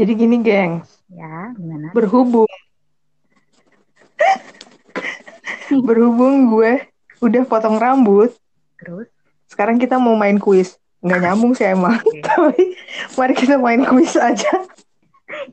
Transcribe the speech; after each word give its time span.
Jadi 0.00 0.12
gini, 0.16 0.40
geng. 0.40 0.80
Ya, 1.12 1.52
gimana? 1.52 1.92
Berhubung 1.92 2.48
berhubung 5.78 6.50
gue 6.50 6.82
udah 7.22 7.42
potong 7.46 7.78
rambut, 7.78 8.34
Terus? 8.80 9.06
sekarang 9.46 9.78
kita 9.78 10.02
mau 10.02 10.18
main 10.18 10.40
kuis. 10.40 10.80
Nggak 11.00 11.20
nyambung 11.20 11.52
sih 11.54 11.68
emang. 11.68 11.96
Oke. 12.00 12.20
Tapi 12.26 12.74
mari 13.16 13.34
kita 13.36 13.56
main 13.56 13.86
kuis 13.86 14.18
aja. 14.18 14.50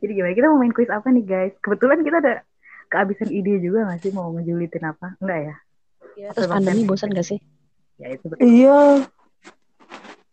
Jadi 0.01 0.11
gimana? 0.11 0.33
Kita 0.33 0.47
mau 0.49 0.59
main 0.59 0.73
kuis 0.73 0.89
apa 0.89 1.07
nih, 1.13 1.23
guys? 1.23 1.53
Kebetulan 1.61 2.01
kita 2.01 2.17
ada 2.19 2.33
kehabisan 2.87 3.29
ide 3.31 3.61
juga 3.61 3.87
nggak 3.87 3.99
sih 4.03 4.11
mau 4.11 4.31
ngejulitin 4.33 4.83
apa? 4.89 5.15
Enggak 5.21 5.39
ya? 5.39 5.55
Ya, 6.17 6.29
terus 6.33 6.49
pandemi 6.49 6.81
bosan 6.83 7.13
gak 7.13 7.27
sih? 7.29 7.37
Ya 8.01 8.09
itu 8.09 8.25
betul. 8.25 8.41
Iya. 8.41 9.05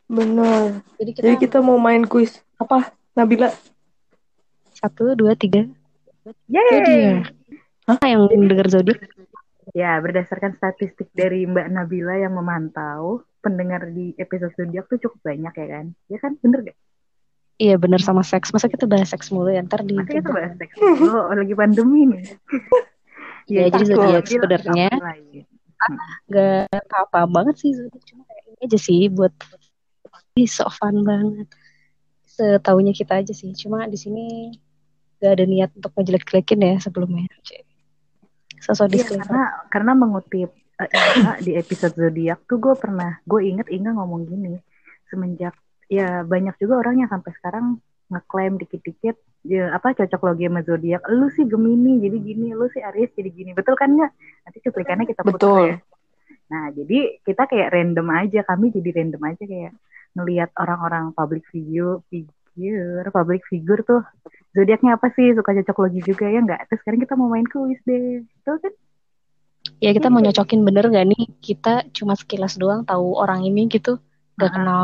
Bener. 0.09 0.81
Jadi 0.97 1.11
kita, 1.13 1.25
Jadi 1.29 1.37
kita 1.45 1.59
mau 1.61 1.77
main 1.77 2.09
kuis. 2.09 2.41
Apa? 2.57 2.97
Nabila? 3.13 3.53
Satu, 4.85 5.17
dua, 5.17 5.33
tiga. 5.33 5.65
Yeay! 6.53 6.69
Jadi 6.77 6.93
ya. 6.93 7.15
Hah? 7.89 7.99
Yang 8.05 8.45
denger 8.53 8.69
zodiak? 8.69 9.01
Ya, 9.73 9.97
berdasarkan 9.97 10.61
statistik 10.61 11.09
dari 11.17 11.49
Mbak 11.49 11.73
Nabila 11.73 12.21
yang 12.21 12.37
memantau, 12.37 13.25
pendengar 13.41 13.89
di 13.89 14.13
episode 14.21 14.53
zodiak 14.61 14.85
tuh 14.93 15.01
cukup 15.01 15.21
banyak 15.25 15.53
ya 15.57 15.67
kan? 15.73 15.87
Ya 16.13 16.19
kan? 16.21 16.37
Bener 16.45 16.73
gak? 16.73 16.79
Iya 17.55 17.79
bener 17.79 18.03
sama 18.03 18.27
seks. 18.27 18.51
Masa 18.51 18.67
kita 18.67 18.85
bahas 18.85 19.15
seks 19.15 19.31
mulu 19.31 19.47
ya 19.47 19.63
ntar 19.63 19.87
di. 19.87 19.95
Masa 19.95 20.11
kita 20.11 20.31
bahas 20.35 20.53
seks? 20.59 20.75
Oh, 20.81 21.31
lagi 21.33 21.55
pandemi 21.57 22.13
nih. 22.13 22.25
Ya, 23.45 23.69
jadi 23.69 23.93
takut. 23.93 24.09
zodiak 24.09 24.25
sebenarnya 24.25 24.89
nggak 24.89 25.05
mulai. 25.05 25.45
Gak 26.33 26.81
apa-apa 26.89 27.29
banget 27.29 27.61
sih 27.61 27.77
zodiak. 27.77 28.01
Cuma 28.09 28.25
kayak 28.25 28.45
ini 28.49 28.57
aja 28.65 28.79
sih 28.81 29.01
buat 29.13 29.37
so 30.49 30.65
fun 30.73 31.05
banget. 31.05 31.45
Setahunya 32.25 32.97
kita 32.97 33.21
aja 33.21 33.37
sih. 33.37 33.53
Cuma 33.53 33.85
di 33.85 34.01
sini 34.01 34.49
gak 35.25 35.41
ada 35.41 35.47
niat 35.49 35.71
untuk 35.73 35.91
ngejelek-jelekin 35.97 36.61
ya 36.61 36.75
sebelumnya. 36.85 37.25
Sosok 38.61 38.93
Iya, 38.93 39.09
karena 39.25 39.43
karena 39.73 39.93
mengutip 39.97 40.53
Inga 40.75 41.39
di 41.41 41.55
episode 41.55 41.95
zodiak 41.95 42.45
tuh 42.51 42.59
gue 42.59 42.75
pernah 42.75 43.17
gue 43.25 43.41
inget 43.47 43.71
Inga 43.71 43.95
ngomong 43.95 44.27
gini 44.27 44.59
semenjak 45.07 45.55
ya 45.87 46.27
banyak 46.27 46.59
juga 46.59 46.83
orang 46.83 47.05
yang 47.05 47.11
sampai 47.13 47.31
sekarang 47.39 47.79
ngeklaim 48.11 48.59
dikit-dikit 48.59 49.17
ya 49.45 49.71
apa 49.77 49.93
cocok 49.93 50.21
logi 50.25 50.49
sama 50.49 50.61
zodiak 50.65 51.05
lu 51.13 51.29
sih 51.31 51.45
Gemini 51.45 52.01
jadi 52.01 52.17
gini 52.19 52.47
lu 52.57 52.67
sih 52.73 52.83
Aries 52.83 53.13
jadi 53.15 53.31
gini. 53.31 53.51
Betul 53.55 53.79
kan 53.79 53.93
nggak 53.95 54.13
nanti 54.49 54.59
cuplikannya 54.65 55.07
kita 55.07 55.23
putar 55.23 55.37
Betul. 55.39 55.63
ya. 55.63 55.77
Nah 56.51 56.65
jadi 56.75 56.99
kita 57.23 57.43
kayak 57.47 57.69
random 57.71 58.09
aja 58.11 58.41
kami 58.43 58.75
jadi 58.75 58.91
random 58.99 59.23
aja 59.23 59.45
kayak 59.45 59.73
ngelihat 60.15 60.51
orang-orang 60.59 61.15
public 61.15 61.45
figure 61.53 62.03
figure 62.55 63.07
public 63.11 63.43
figure 63.51 63.83
tuh 63.83 64.01
zodiaknya 64.55 64.95
apa 64.95 65.11
sih 65.13 65.35
suka 65.35 65.51
cocok 65.53 65.77
logi 65.83 66.01
juga 66.01 66.31
ya 66.31 66.39
nggak 66.41 66.71
terus 66.71 66.81
sekarang 66.81 67.03
kita 67.03 67.15
mau 67.15 67.29
main 67.29 67.45
kuis 67.45 67.79
deh 67.83 68.23
betul 68.23 68.59
kan 68.63 68.75
Ya 69.81 69.91
kita 69.91 70.13
mau 70.13 70.21
nyocokin 70.21 70.61
bener 70.61 70.87
gak 70.87 71.09
nih 71.09 71.25
kita 71.41 71.89
cuma 71.91 72.13
sekilas 72.15 72.57
doang 72.57 72.85
tahu 72.85 73.17
orang 73.17 73.43
ini 73.43 73.65
gitu 73.67 73.97
gak 74.37 74.53
Ah. 74.53 74.55
kenal 74.55 74.83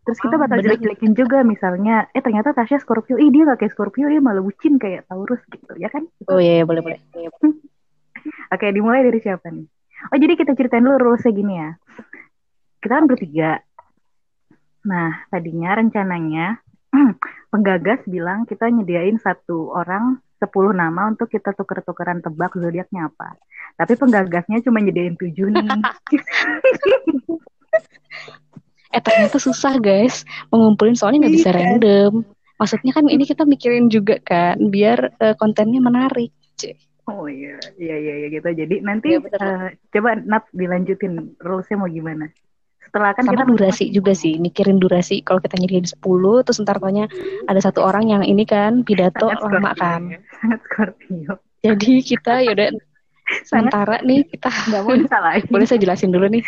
Terus 0.00 0.16
kita 0.16 0.34
Oh, 0.34 0.40
bakal 0.40 0.58
bener. 0.58 0.74
jelek-jelekin 0.74 1.12
juga 1.12 1.44
misalnya, 1.44 2.08
eh 2.16 2.24
ternyata 2.24 2.56
Tasya 2.56 2.80
Scorpio, 2.80 3.20
ih 3.20 3.28
dia 3.28 3.44
gak 3.44 3.60
kayak 3.60 3.76
Scorpio, 3.76 4.08
dia 4.08 4.18
malah 4.18 4.40
bucin 4.40 4.80
kayak 4.80 5.04
Taurus 5.06 5.44
gitu, 5.44 5.76
ya 5.76 5.92
kan? 5.92 6.08
oh 6.24 6.40
iya 6.40 6.62
iya, 6.62 6.64
boleh 6.64 6.80
boleh 6.80 6.98
Oke, 8.54 8.66
dimulai 8.72 9.04
dari 9.04 9.20
siapa 9.20 9.52
nih? 9.52 9.66
Oh 10.08 10.16
jadi 10.16 10.34
kita 10.34 10.56
ceritain 10.56 10.82
dulu 10.82 10.96
rulesnya 10.96 11.32
gini 11.36 11.52
ya. 11.52 11.70
Kita 12.80 12.92
kan 12.96 13.04
bertiga. 13.04 13.60
Nah, 14.88 15.28
tadinya 15.28 15.76
rencananya 15.76 16.46
penggagas 17.52 18.00
bilang 18.06 18.46
kita 18.46 18.66
nyediain 18.70 19.18
satu 19.18 19.70
orang 19.74 20.18
10 20.40 20.50
nama 20.72 21.12
untuk 21.12 21.28
kita 21.28 21.52
tuker-tukeran 21.52 22.24
tebak 22.24 22.56
zodiaknya 22.56 23.12
apa. 23.12 23.36
Tapi 23.76 23.92
penggagasnya 23.96 24.64
cuma 24.64 24.80
nyediain 24.80 25.14
tujuh 25.16 25.52
nih. 25.52 25.68
eh 28.90 28.98
ternyata 28.98 29.38
susah 29.38 29.78
guys 29.78 30.26
mengumpulin 30.50 30.98
soalnya 30.98 31.26
nggak 31.26 31.36
bisa 31.38 31.50
Iya. 31.54 31.58
random 31.62 32.12
maksudnya 32.58 32.90
kan 32.90 33.06
ini 33.06 33.22
kita 33.22 33.46
mikirin 33.46 33.86
juga 33.86 34.18
kan 34.18 34.58
biar 34.66 35.14
eh, 35.22 35.34
kontennya 35.38 35.78
menarik 35.78 36.34
Cih. 36.58 36.76
Oh 37.08 37.26
iya, 37.26 37.58
iya 37.80 37.96
iya 37.96 38.14
iya 38.22 38.28
gitu. 38.30 38.46
Jadi 38.52 38.84
nanti 38.86 39.16
betul. 39.18 39.40
eh, 39.40 39.74
coba 39.90 40.14
Nat 40.20 40.44
dilanjutin 40.54 41.34
rulesnya 41.42 41.80
mau 41.80 41.90
gimana? 41.90 42.28
Setelah 42.90 43.14
kan 43.14 43.22
sama 43.22 43.32
kita 43.38 43.44
durasi 43.54 43.84
juga 43.94 44.12
sih 44.18 44.34
mikirin 44.42 44.82
durasi 44.82 45.22
kalau 45.22 45.38
kita 45.38 45.54
nyediain 45.62 45.86
10 45.86 46.02
terus 46.42 46.58
ntar 46.66 46.82
taunya 46.82 47.06
ada 47.46 47.60
satu 47.62 47.86
orang 47.86 48.10
yang 48.10 48.22
ini 48.26 48.42
kan 48.42 48.82
pidato 48.82 49.30
Sangat 49.30 49.46
lama 49.46 49.70
Scorpio 49.70 49.78
kan 49.78 50.00
ya. 50.10 50.18
Sangat 50.42 50.60
Scorpio. 50.66 51.32
jadi 51.62 51.92
kita 52.02 52.34
yaudah 52.50 52.68
sementara 53.48 53.96
nih 54.02 54.26
kita 54.26 54.50
Nggak 54.50 54.82
mau 54.82 54.94
disalahin. 54.98 55.44
boleh 55.54 55.66
saya 55.70 55.78
jelasin 55.78 56.10
dulu 56.10 56.26
nih 56.26 56.42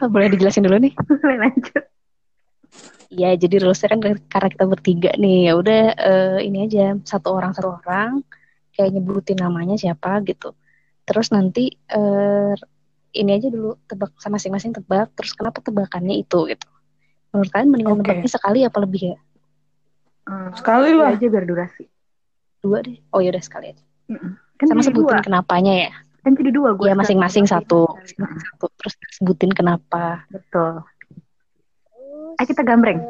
boleh 0.12 0.28
dijelasin 0.28 0.68
dulu 0.68 0.76
nih 0.76 0.92
Boleh 1.08 1.38
lanjut. 1.40 1.84
Iya, 3.10 3.34
jadi 3.34 3.66
rulesnya 3.66 3.90
kan 3.90 4.00
karena 4.30 4.48
kita 4.54 4.64
bertiga 4.70 5.10
nih, 5.18 5.50
ya 5.50 5.58
udah 5.58 5.82
eh, 5.98 6.38
ini 6.46 6.70
aja 6.70 6.94
satu 7.02 7.34
orang 7.34 7.50
satu 7.50 7.74
orang 7.82 8.22
kayak 8.70 8.94
nyebutin 8.94 9.34
namanya 9.42 9.74
siapa 9.74 10.22
gitu. 10.22 10.54
Terus 11.02 11.34
nanti 11.34 11.74
eh, 11.90 12.54
ini 13.12 13.30
aja 13.34 13.48
dulu 13.48 13.74
tebak 13.84 14.14
sama 14.18 14.38
masing-masing 14.38 14.72
tebak. 14.72 15.10
Terus 15.14 15.32
kenapa 15.34 15.58
tebakannya 15.60 16.14
itu 16.16 16.46
gitu? 16.46 16.66
Menurut 17.30 17.50
kalian 17.50 17.68
mendingan 17.70 17.94
Oke. 17.94 18.00
nebaknya 18.02 18.30
sekali 18.30 18.60
apa 18.62 18.78
lebih 18.82 19.14
ya? 19.14 19.18
Hmm, 20.26 20.50
Sekali 20.54 20.90
lah. 20.94 21.14
aja 21.14 21.26
biar 21.26 21.44
durasi. 21.46 21.84
Dua 22.60 22.82
deh. 22.82 22.98
Oh 23.10 23.18
ya 23.18 23.30
udah 23.32 23.42
sekali 23.42 23.72
aja. 23.72 23.84
Mm-mm. 24.10 24.34
Kan 24.58 24.66
Sama 24.68 24.82
sebutin 24.84 25.18
dua. 25.18 25.24
kenapanya 25.24 25.74
ya. 25.88 25.92
Kan 26.20 26.36
jadi 26.36 26.50
dua. 26.52 26.76
Gua 26.76 26.86
Iya 26.86 26.92
sekali, 26.92 27.00
masing-masing 27.02 27.44
satu. 27.48 27.88
satu. 27.88 28.66
Terus 28.76 28.94
sebutin 29.16 29.50
kenapa. 29.50 30.26
Betul. 30.28 30.84
Eh 32.36 32.46
kita 32.46 32.62
gambreng. 32.62 33.08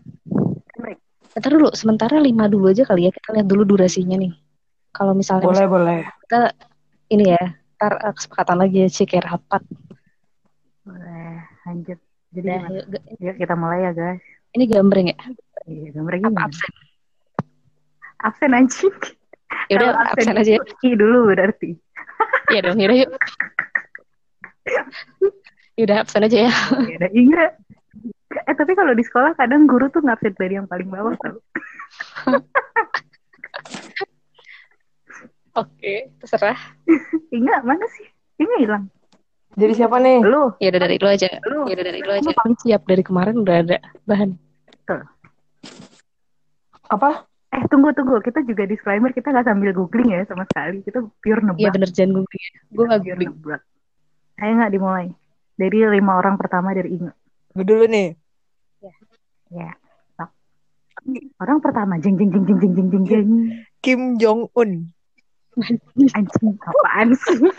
Gambreng. 0.76 0.98
Ntar 1.30 1.50
dulu, 1.50 1.70
sementara 1.72 2.18
lima 2.18 2.46
dulu 2.46 2.70
aja 2.70 2.82
kali 2.84 3.06
ya. 3.06 3.10
Kita 3.10 3.34
lihat 3.34 3.46
dulu 3.46 3.62
durasinya 3.66 4.16
nih. 4.16 4.34
Kalau 4.90 5.14
misalnya 5.14 5.46
Boleh, 5.46 5.66
boleh. 5.66 6.00
kita 6.26 6.50
ini 7.08 7.30
ya 7.30 7.42
ntar 7.78 7.94
eh, 7.96 8.12
kesepakatan 8.12 8.58
lagi 8.58 8.76
ya 8.82 8.88
sih 8.90 9.06
kayak 9.06 9.30
rapat 9.30 9.62
Boleh. 10.90 11.34
Lanjut. 11.64 11.98
Jadi 12.30 12.46
Udah, 12.46 12.60
gimana? 12.62 12.98
yuk, 13.18 13.34
kita 13.36 13.54
mulai 13.54 13.80
ya 13.82 13.92
guys. 13.92 14.22
ini 14.50 14.64
gambreng 14.66 15.06
ya 15.06 15.18
Iya 15.64 15.88
gambreng 15.94 16.22
apa 16.26 16.46
absen 16.46 16.72
Absen 18.18 18.50
anjing. 18.50 18.94
ya 19.66 19.74
udah 19.78 19.88
Kalau 19.94 20.10
absen 20.10 20.34
aja 20.34 20.52
I 20.58 20.88
dulu 20.94 21.30
berarti. 21.30 21.70
Iya 22.50 22.60
dong 22.66 22.78
yaudah 22.78 22.98
yuk 22.98 23.10
yaudah 25.74 25.96
absen 26.02 26.26
aja 26.26 26.38
ya 26.46 26.52
Ya 26.86 26.96
udah 27.02 27.10
ingat. 27.14 27.52
Eh 28.46 28.54
tapi 28.54 28.72
kalau 28.74 28.94
di 28.94 29.02
sekolah 29.02 29.34
kadang 29.34 29.66
guru 29.66 29.90
tuh 29.90 30.02
ngabsen 30.02 30.34
dari 30.34 30.54
yang 30.54 30.66
paling 30.66 30.86
bawah 30.86 31.14
tau. 31.18 31.38
oke 35.56 35.94
terserah 36.18 36.58
Ingat 37.38 37.62
mana 37.62 37.86
sih? 37.90 38.06
Ingat 38.38 38.58
hilang. 38.62 38.84
Jadi 39.58 39.72
siapa 39.74 39.98
nih? 39.98 40.22
Lu. 40.22 40.54
Ya 40.62 40.70
udah 40.70 40.80
dari 40.86 40.96
lu 41.02 41.08
aja. 41.10 41.28
Lu. 41.50 41.66
Ya 41.66 41.74
udah 41.74 41.86
dari 41.90 42.00
lu 42.02 42.12
aja. 42.14 42.30
paling 42.30 42.56
siap 42.62 42.82
dari 42.86 43.02
kemarin 43.02 43.42
udah 43.42 43.56
ada 43.66 43.76
bahan. 44.06 44.38
Tuh. 44.86 45.02
Apa? 46.90 47.26
Eh 47.50 47.66
tunggu 47.66 47.90
tunggu, 47.90 48.22
kita 48.22 48.46
juga 48.46 48.62
disclaimer 48.62 49.10
kita 49.10 49.34
nggak 49.34 49.42
sambil 49.42 49.74
googling 49.74 50.14
ya 50.14 50.22
sama 50.30 50.46
sekali. 50.46 50.86
Kita 50.86 51.02
pure 51.02 51.42
nebak. 51.42 51.58
Iya 51.58 51.70
bener 51.74 51.90
jangan 51.90 52.22
googling. 52.22 52.44
Ya. 52.46 52.60
Gue 52.70 52.84
nggak 52.86 53.00
googling. 53.02 53.30
Nebak. 53.34 53.62
Ayo 54.38 54.52
nggak 54.54 54.72
dimulai. 54.72 55.06
Dari 55.58 55.78
lima 55.98 56.12
orang 56.14 56.34
pertama 56.38 56.70
dari 56.70 56.94
Inge. 56.94 57.12
Gue 57.58 57.64
dulu 57.66 57.84
nih. 57.90 58.14
Ya. 58.78 58.94
Ya. 59.50 59.70
Stop. 60.14 60.30
Orang 61.42 61.58
pertama 61.58 61.98
jeng 61.98 62.14
jeng 62.14 62.30
jeng 62.30 62.46
jeng 62.46 62.58
jeng 62.62 62.86
jeng 62.86 63.04
jeng. 63.04 63.28
Kim 63.82 64.00
Jong 64.22 64.46
Un. 64.54 64.86
Anjing 66.14 66.54
apaan 66.62 67.08
sih? 67.18 67.50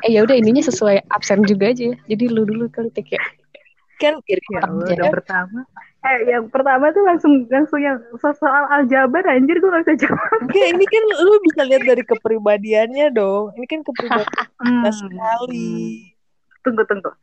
Eh 0.00 0.10
ya 0.10 0.24
udah 0.24 0.32
ininya 0.32 0.64
sesuai 0.64 1.04
absen 1.12 1.44
juga 1.44 1.68
aja 1.68 1.92
ya. 1.92 1.96
jadi 2.08 2.24
lu 2.32 2.48
dulu 2.48 2.64
kali 2.72 2.88
tik 2.90 3.12
ya 3.12 3.22
Kan 4.00 4.18
biar 4.26 4.40
Ya 4.50 4.60
Allah, 4.66 4.88
yang 4.98 5.14
pertama. 5.14 5.60
Eh, 6.02 6.18
yang 6.26 6.44
pertama 6.50 6.90
tuh 6.90 7.06
langsung 7.06 7.46
langsung 7.46 7.78
yang 7.78 8.02
so- 8.18 8.34
soal 8.34 8.66
aljabar 8.74 9.22
anjir 9.30 9.62
gue 9.62 9.70
gak 9.70 9.86
bisa 9.86 10.10
jawab. 10.10 10.42
Enggak, 10.42 10.66
ini 10.74 10.84
kan 10.90 11.02
lu 11.22 11.38
bisa 11.46 11.62
lihat 11.62 11.86
dari 11.86 12.02
kepribadiannya 12.02 13.14
dong. 13.14 13.54
Ini 13.54 13.66
kan 13.70 13.80
kepribadian 13.86 14.50
Hmm. 14.58 14.90
sekali. 14.90 16.10
Tunggu 16.66 16.82
tunggu. 16.90 17.14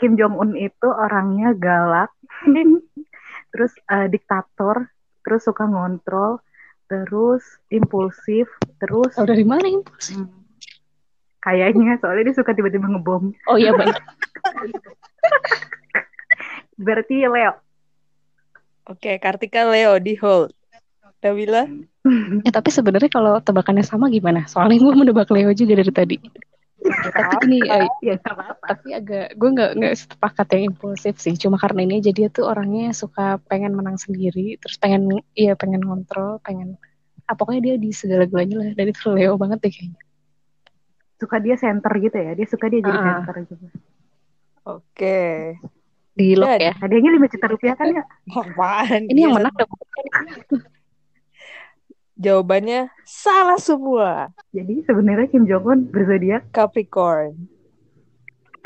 Kim 0.00 0.16
Jong 0.16 0.40
Un 0.40 0.56
itu 0.56 0.88
orangnya 0.88 1.52
galak, 1.52 2.08
terus 3.52 3.76
eh, 3.92 4.08
diktator, 4.08 4.88
terus 5.20 5.44
suka 5.44 5.68
ngontrol, 5.68 6.40
terus 6.88 7.44
impulsif, 7.68 8.48
terus 8.80 9.12
oh 9.20 9.28
dari 9.28 9.44
mana 9.44 9.68
impuls 9.68 10.16
hmm, 10.16 10.24
kayaknya 11.48 11.96
soalnya 12.04 12.28
dia 12.28 12.36
suka 12.36 12.52
tiba-tiba 12.52 12.84
ngebom. 12.84 13.32
oh 13.48 13.56
iya 13.56 13.72
bener 13.72 13.96
Berarti 16.78 17.26
Leo. 17.26 17.58
Oke, 18.86 19.18
Kartika 19.18 19.66
Leo 19.66 19.98
di 19.98 20.14
hold. 20.16 20.54
Nabila? 21.18 21.66
Eh 22.46 22.52
tapi 22.54 22.70
sebenarnya 22.70 23.10
kalau 23.10 23.42
tebakannya 23.42 23.82
sama 23.82 24.06
gimana? 24.06 24.46
Soalnya 24.46 24.78
gue 24.78 24.94
menebak 24.94 25.28
Leo 25.34 25.50
juga 25.50 25.74
dari 25.74 25.92
tadi. 25.92 26.18
tapi 26.88 27.50
ini 27.50 27.58
ya 28.00 28.16
apa-apa. 28.22 28.64
tapi 28.64 28.94
agak 28.94 29.34
gue 29.34 29.50
nggak 29.50 29.70
nggak 29.82 29.94
sepakat 29.98 30.46
yang 30.54 30.72
impulsif 30.72 31.18
sih. 31.18 31.34
Cuma 31.34 31.58
karena 31.58 31.84
ini 31.84 31.98
aja 31.98 32.14
dia 32.14 32.30
tuh 32.30 32.46
orangnya 32.46 32.94
suka 32.94 33.42
pengen 33.50 33.74
menang 33.74 33.98
sendiri, 33.98 34.56
terus 34.62 34.78
pengen 34.78 35.10
iya 35.34 35.58
pengen 35.58 35.82
kontrol, 35.82 36.38
pengen 36.46 36.78
ah, 37.26 37.34
pokoknya 37.34 37.60
dia 37.60 37.74
di 37.82 37.90
segala-galanya 37.90 38.56
lah. 38.62 38.68
Dan 38.78 38.94
itu 38.94 39.10
Leo 39.10 39.34
banget 39.34 39.58
deh 39.66 39.72
kayaknya. 39.74 40.07
Suka 41.18 41.36
dia 41.38 41.58
center 41.58 41.92
gitu 41.98 42.14
ya. 42.14 42.32
Dia 42.32 42.46
suka 42.46 42.70
dia 42.70 42.80
jadi 42.80 42.94
Ah. 42.94 43.04
center 43.20 43.34
gitu. 43.44 43.66
Oke. 44.64 45.58
Di 46.14 46.34
lock 46.34 46.58
ya. 46.58 46.74
Hadiahnya 46.78 47.10
5 47.14 47.26
juta 47.30 47.46
rupiah 47.46 47.74
kan 47.74 47.90
ya? 47.90 48.02
Apaan? 48.38 49.06
Ini 49.06 49.20
yang 49.26 49.34
menang 49.34 49.54
dong. 49.54 49.70
Jawabannya 52.18 52.90
salah 53.06 53.62
semua. 53.62 54.34
Jadi 54.50 54.82
sebenarnya 54.82 55.30
Kim 55.30 55.46
Jong 55.46 55.64
Un 55.66 55.80
berzodiak 55.86 56.50
Capricorn. 56.50 57.38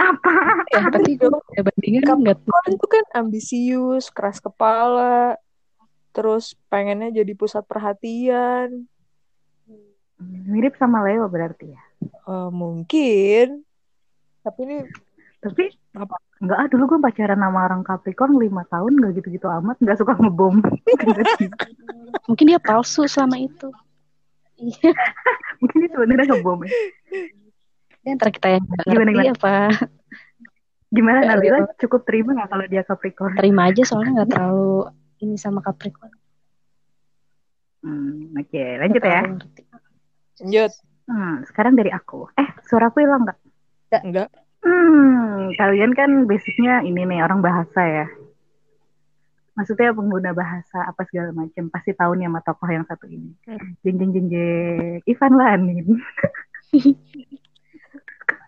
apa? 0.00 0.32
Ya, 0.72 0.88
gue 0.88 1.28
ada 1.28 1.62
bandingan 1.62 2.02
nggak 2.02 2.40
Capricorn 2.43 2.69
itu 2.75 2.87
kan 2.88 3.04
ambisius, 3.12 4.08
keras 4.08 4.40
kepala, 4.40 5.37
terus 6.10 6.56
pengennya 6.66 7.12
jadi 7.12 7.32
pusat 7.37 7.62
perhatian. 7.69 8.88
Mirip 10.49 10.75
sama 10.81 11.04
Leo 11.04 11.28
berarti 11.28 11.76
ya. 11.76 11.82
Eh, 12.08 12.50
mungkin. 12.50 13.62
Tapi 14.43 14.60
ini 14.64 14.78
Tapi 15.43 15.64
Apa? 15.93 16.14
Enggak, 16.38 16.58
ah, 16.58 16.66
dulu 16.70 16.82
gue 16.87 16.99
pacaran 17.02 17.38
sama 17.38 17.66
orang 17.66 17.82
Capricorn 17.82 18.34
5 18.38 18.62
tahun 18.66 18.93
gak 18.99 19.12
gitu-gitu 19.19 19.46
amat, 19.46 19.76
gak 19.82 19.99
suka 19.99 20.14
ngebom. 20.16 20.58
mungkin 22.31 22.44
dia 22.46 22.58
palsu 22.58 23.06
selama 23.06 23.38
itu. 23.38 23.70
Iya. 24.58 24.90
Mungkin 25.62 25.76
dia 25.82 25.90
sebenarnya 25.90 26.26
ngebom 26.31 26.58
ya. 26.62 26.70
Dan 28.02 28.19
ntar 28.19 28.31
kita 28.31 28.49
yang 28.50 28.62
nggak 28.62 28.87
Gimana, 28.87 29.10
ngerti 29.10 29.14
gimana? 29.14 29.34
apa 29.34 29.54
Gimana 30.93 31.19
Nggak, 31.19 31.31
Nabila 31.38 31.58
Leo. 31.58 31.66
cukup 31.78 32.00
terima 32.06 32.31
gak 32.34 32.50
kalau 32.50 32.64
dia 32.66 32.82
Capricorn? 32.82 33.32
terima 33.34 33.62
aja 33.66 33.82
soalnya 33.82 34.10
nggak 34.22 34.31
terlalu 34.31 34.75
ini 35.19 35.37
sama 35.37 35.58
Capricorn. 35.58 36.12
Hmm, 37.82 38.34
Oke, 38.38 38.62
lanjut 38.78 39.02
Nggak 39.02 39.14
ya. 39.14 39.22
lanjut. 40.38 40.72
Hmm, 41.12 41.44
sekarang 41.44 41.76
dari 41.76 41.93
aku. 41.93 42.25
Eh, 42.41 42.49
suaraku 42.64 43.05
hilang 43.05 43.29
gak? 43.29 43.37
Enggak. 44.00 44.32
Hmm, 44.64 45.53
kalian 45.61 45.93
kan 45.93 46.25
basicnya 46.25 46.81
ini 46.81 47.05
nih 47.05 47.20
orang 47.20 47.44
bahasa 47.44 47.85
ya. 47.85 48.06
Maksudnya 49.53 49.93
pengguna 49.93 50.32
bahasa 50.32 50.88
apa 50.88 51.05
segala 51.05 51.37
macam 51.37 51.69
pasti 51.69 51.93
tahu 51.93 52.17
nih 52.17 52.32
sama 52.32 52.41
tokoh 52.41 52.69
yang 52.73 52.88
satu 52.88 53.05
ini. 53.12 53.37
Hmm. 53.44 53.76
Jeng 53.85 53.97
jeng 54.00 54.11
jeng 54.17 54.26
jeng. 54.32 55.05
Ivan 55.05 55.32
Lanin. 55.37 55.87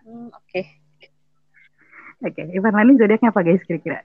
Hmm, 0.05 0.29
Oke. 0.33 0.61
Oke, 2.25 2.41
Ivan 2.49 2.73
Lanin 2.73 2.97
zodiaknya 2.97 3.29
apa 3.29 3.45
guys 3.45 3.61
kira-kira? 3.65 4.01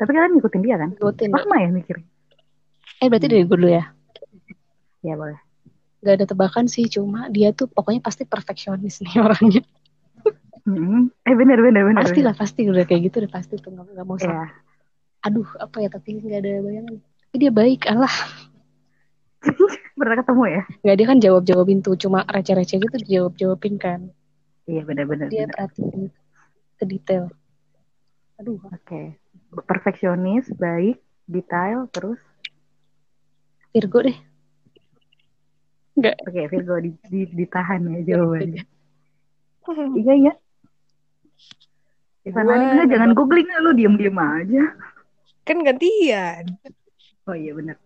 Tapi 0.00 0.10
kalian 0.16 0.36
ngikutin 0.40 0.62
dia 0.64 0.76
kan? 0.80 0.96
Ikutin. 0.96 1.28
Lama 1.36 1.56
ya 1.60 1.68
mikirnya? 1.68 2.08
Eh 3.04 3.06
berarti 3.12 3.26
dari 3.28 3.44
gue 3.44 3.56
dulu 3.58 3.68
ya. 3.68 3.84
Ya 5.04 5.14
boleh. 5.16 5.47
Gak 5.98 6.14
ada 6.22 6.26
tebakan 6.30 6.70
sih, 6.70 6.86
cuma 6.86 7.26
dia 7.26 7.50
tuh 7.50 7.66
pokoknya 7.66 7.98
pasti 7.98 8.22
perfeksionis 8.22 9.02
nih 9.02 9.18
orangnya. 9.26 9.62
Hmm. 10.68 11.08
Eh 11.24 11.34
bener 11.34 11.58
bener 11.64 11.82
bener. 11.88 12.04
Pasti 12.04 12.20
lah, 12.20 12.36
pasti 12.36 12.68
udah 12.68 12.84
kayak 12.84 13.08
gitu 13.08 13.24
udah 13.24 13.32
pasti 13.32 13.56
tuh 13.56 13.72
nggak 13.72 13.96
nggak 13.96 14.06
mau 14.06 14.20
salah. 14.20 14.46
Ya. 14.46 15.26
Aduh, 15.26 15.48
apa 15.58 15.76
ya 15.80 15.88
tapi 15.88 16.20
nggak 16.20 16.40
ada 16.44 16.52
bayangan. 16.60 16.96
Tapi 17.00 17.36
dia 17.40 17.52
baik, 17.52 17.80
alah. 17.88 18.16
Pernah 19.98 20.16
ketemu 20.22 20.44
ya? 20.46 20.62
Nggak 20.84 20.96
dia 20.96 21.06
kan 21.08 21.18
jawab 21.18 21.42
jawabin 21.48 21.78
tuh, 21.80 21.96
cuma 21.96 22.22
receh-receh 22.28 22.78
gitu 22.78 22.96
dijawab 23.00 23.32
jawabin 23.40 23.74
kan. 23.80 24.00
Iya 24.68 24.84
bener 24.84 25.08
bener. 25.08 25.26
Dia 25.32 25.48
bener. 25.48 25.56
perhatiin 25.56 26.02
ke 26.78 26.84
detail. 26.84 27.24
Aduh, 28.38 28.60
Oke. 28.70 29.18
Perfeksionis, 29.66 30.52
baik, 30.54 31.00
detail, 31.26 31.88
terus 31.90 32.20
Virgo 33.72 34.04
deh. 34.04 34.27
Nggak. 35.98 36.16
oke 36.30 36.42
Virgo 36.54 36.74
di, 36.78 36.90
di- 37.10 37.32
ditahan 37.34 37.82
ya 37.90 38.00
jawabannya. 38.14 38.62
Hmm. 39.68 39.92
Iya 39.98 40.14
iya. 40.14 40.32
Ivan 42.24 42.44
Gua 42.44 42.54
Lanin 42.54 42.68
enggak 42.76 42.88
jangan 42.94 43.10
googling 43.16 43.48
lu 43.64 43.70
diem-diem 43.74 44.16
aja. 44.16 44.64
Kan 45.44 45.64
gantian. 45.64 46.44
Oh 47.28 47.36
iya 47.36 47.52
bener. 47.52 47.76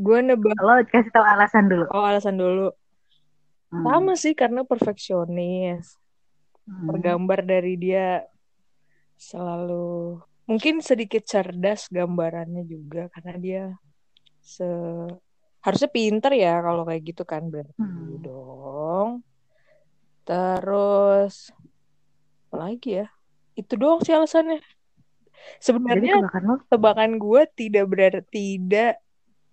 Gue 0.00 0.18
nebak. 0.24 0.56
Lo 0.56 0.80
kasih 0.88 1.12
tahu 1.12 1.24
alasan 1.24 1.68
dulu. 1.68 1.84
Oh, 1.92 2.04
alasan 2.04 2.36
dulu. 2.40 2.72
Hmm. 3.70 3.84
Sama 3.84 4.12
sih 4.16 4.32
karena 4.32 4.64
perfeksionis. 4.64 6.00
Hmm. 6.64 6.88
Tergambar 6.90 7.44
dari 7.44 7.76
dia 7.76 8.24
selalu 9.20 10.16
mungkin 10.48 10.80
sedikit 10.80 11.28
cerdas 11.28 11.86
gambarannya 11.92 12.64
juga 12.64 13.12
karena 13.12 13.34
dia 13.36 13.64
se 14.40 14.66
harusnya 15.64 15.88
pinter 15.96 16.30
ya 16.42 16.48
kalau 16.66 16.82
kayak 16.88 17.02
gitu 17.08 17.22
kan 17.32 17.42
berarti 17.52 17.74
Hmm. 17.78 18.22
dong. 18.24 19.08
Terus 20.26 21.34
apa 22.50 22.56
lagi 22.64 22.88
ya? 22.98 23.06
Itu 23.60 23.72
doang 23.80 24.00
sih 24.04 24.14
alasannya. 24.18 24.58
Sebenarnya 25.66 26.10
tebakan 26.16 26.42
lo 26.48 26.54
tebakan 26.70 27.10
gue 27.22 27.42
tidak 27.58 27.84
berarti 27.92 28.20
tidak 28.32 28.90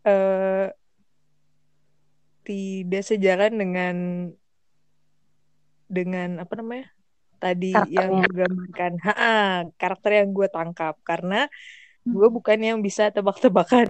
eh, 0.07 0.67
tidak 2.47 3.03
sejalan 3.09 3.51
dengan 3.61 3.95
dengan 5.95 6.29
apa 6.43 6.53
namanya 6.59 6.85
tadi 7.41 7.67
yang 7.97 8.11
Karakternya. 8.13 8.23
gue 8.23 8.33
gambarkan 8.39 8.93
Ha-ha, 9.05 9.27
karakter 9.79 10.11
yang 10.19 10.29
gue 10.37 10.47
tangkap 10.55 10.95
karena 11.09 11.35
Hmm. 12.05 12.15
gue 12.15 12.27
bukan 12.35 12.59
yang 12.67 12.79
bisa 12.87 13.03
tebak-tebakan 13.15 13.87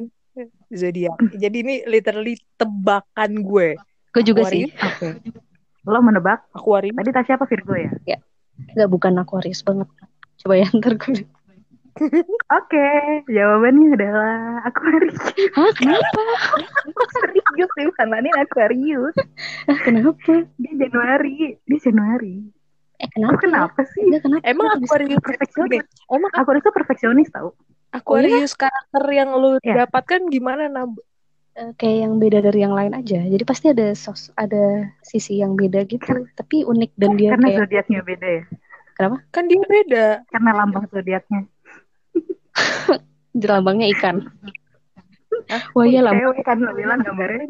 zodiak 0.71 1.17
jadi 1.35 1.57
ini 1.61 1.75
literally 1.89 2.37
tebakan 2.55 3.41
gue 3.41 3.77
Gue 4.17 4.25
juga 4.25 4.49
sih. 4.49 4.65
Aquarius 4.65 5.21
Oke. 5.21 5.87
Lo 5.87 6.01
menebak 6.01 6.49
Aquarius 6.57 6.97
tadi 6.97 7.09
Tasya 7.13 7.37
apa 7.37 7.45
Virgo 7.45 7.77
ya? 7.77 7.93
Nggak 8.73 8.89
bukan 8.89 9.13
Aquarius 9.21 9.61
banget. 9.61 9.85
Coba 10.41 10.57
ya 10.57 10.65
ntar 10.73 10.97
gue. 10.97 11.21
Oke, 12.57 12.89
jawabannya 13.29 13.93
adalah 13.93 14.65
Aquarius. 14.65 15.17
Hah 15.53 15.69
kenapa? 15.77 16.21
Serius 17.13 17.71
Ivan 17.77 18.07
Lanin 18.09 18.33
Aquarius. 18.41 19.17
Hah, 19.69 19.77
kenapa? 19.85 20.49
Dia 20.57 20.73
Januari. 20.77 21.57
Dia 21.69 21.79
Januari. 21.81 22.41
Eh 22.97 23.09
kenapa? 23.13 23.37
kenapa 23.37 23.81
sih? 23.93 24.01
Enggak 24.01 24.21
kenapa? 24.25 24.43
emang 24.49 24.67
Aquarius 24.81 25.21
perfeksionis? 25.21 25.85
emang 26.09 26.31
Aquarius 26.33 26.65
tuh 26.65 26.73
perfeksionis 26.73 27.29
tau. 27.29 27.53
Aquarius 27.91 28.53
karakter 28.53 29.03
yang 29.09 29.31
lu 29.35 29.57
Ya. 29.63 29.83
dapatkan 29.85 30.27
gimana 30.27 30.67
Nab? 30.67 30.95
eh, 31.57 31.73
kayak 31.73 31.97
yang 32.05 32.13
beda 32.21 32.39
dari 32.45 32.59
yang 32.61 32.77
lain 32.77 32.93
aja. 32.93 33.17
Jadi 33.17 33.41
pasti 33.41 33.73
ada 33.73 33.89
sos, 33.97 34.29
ada 34.37 34.93
sisi 35.01 35.41
yang 35.41 35.57
beda 35.57 35.89
gitu. 35.89 36.29
Tapi 36.37 36.61
unik 36.61 36.91
dan 36.93 37.17
dia 37.17 37.33
Karena 37.33 37.47
kayak 37.49 37.59
zodiaknya 37.65 37.99
beda 38.05 38.27
ya. 38.29 38.43
kan 39.29 39.45
dia 39.45 39.61
beda 39.61 40.05
Karena 40.29 40.51
lambang 40.57 40.85
zodiaknya. 40.89 41.41
lambangnya 43.49 43.87
ikan. 43.97 44.25
Wah 45.73 45.85
iya 45.89 46.01
lambang. 46.05 46.37
Kan 46.45 46.61
lo 46.61 46.73
bilang 46.77 47.01
gambarnya. 47.01 47.45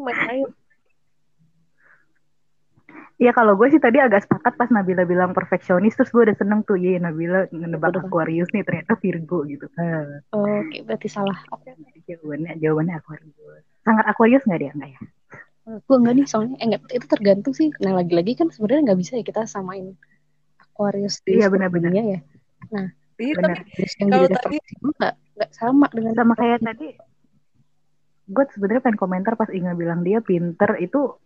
Iya 3.18 3.34
kalau 3.34 3.58
gue 3.58 3.66
sih 3.66 3.82
tadi 3.82 3.98
agak 3.98 4.22
sepakat 4.22 4.54
pas 4.54 4.70
Nabila 4.70 5.02
bilang 5.02 5.34
perfeksionis 5.34 5.98
terus 5.98 6.14
gue 6.14 6.22
udah 6.22 6.38
seneng 6.38 6.62
tuh 6.62 6.78
iya 6.78 7.02
Nabila 7.02 7.50
nebak. 7.50 7.98
Aquarius 7.98 8.46
nih 8.54 8.62
ternyata 8.62 8.94
Virgo 8.94 9.42
gitu. 9.42 9.66
Oke 10.30 10.78
berarti 10.86 11.08
salah. 11.10 11.34
jawabannya 12.06 12.62
jawabannya 12.62 12.94
Aquarius. 12.94 13.34
Sangat 13.82 14.06
Aquarius 14.06 14.46
nggak 14.46 14.60
dia 14.62 14.70
enggak 14.70 14.90
ya? 14.94 15.00
Gue 15.82 15.96
enggak 15.98 16.14
nih 16.14 16.26
soalnya. 16.30 16.56
Eh 16.62 16.66
enggak, 16.70 16.82
itu 16.94 17.06
tergantung 17.10 17.54
sih. 17.58 17.68
Nah 17.82 17.98
lagi-lagi 17.98 18.32
kan 18.38 18.54
sebenarnya 18.54 18.94
nggak 18.94 19.00
bisa 19.02 19.12
ya 19.18 19.24
kita 19.26 19.50
samain 19.50 19.98
Aquarius 20.62 21.18
di 21.26 21.42
Iya, 21.42 21.50
benar-benar. 21.50 21.90
ya. 21.90 22.02
iya 22.06 22.22
Benar. 23.34 23.66
tapi 23.66 23.82
yang 23.98 24.08
Kalau 24.14 24.28
tadi- 24.30 24.62
nggak 24.78 25.14
nggak 25.34 25.50
sama 25.50 25.86
dengan 25.90 26.12
Sama 26.14 26.34
kayak 26.38 26.62
tadi 26.62 26.88
gue 28.28 28.44
sebenarnya 28.54 28.82
pengen 28.86 29.00
komentar 29.00 29.34
pas 29.34 29.50
Inga 29.50 29.74
bilang 29.74 30.06
dia 30.06 30.22
pinter 30.22 30.78
itu 30.78 31.18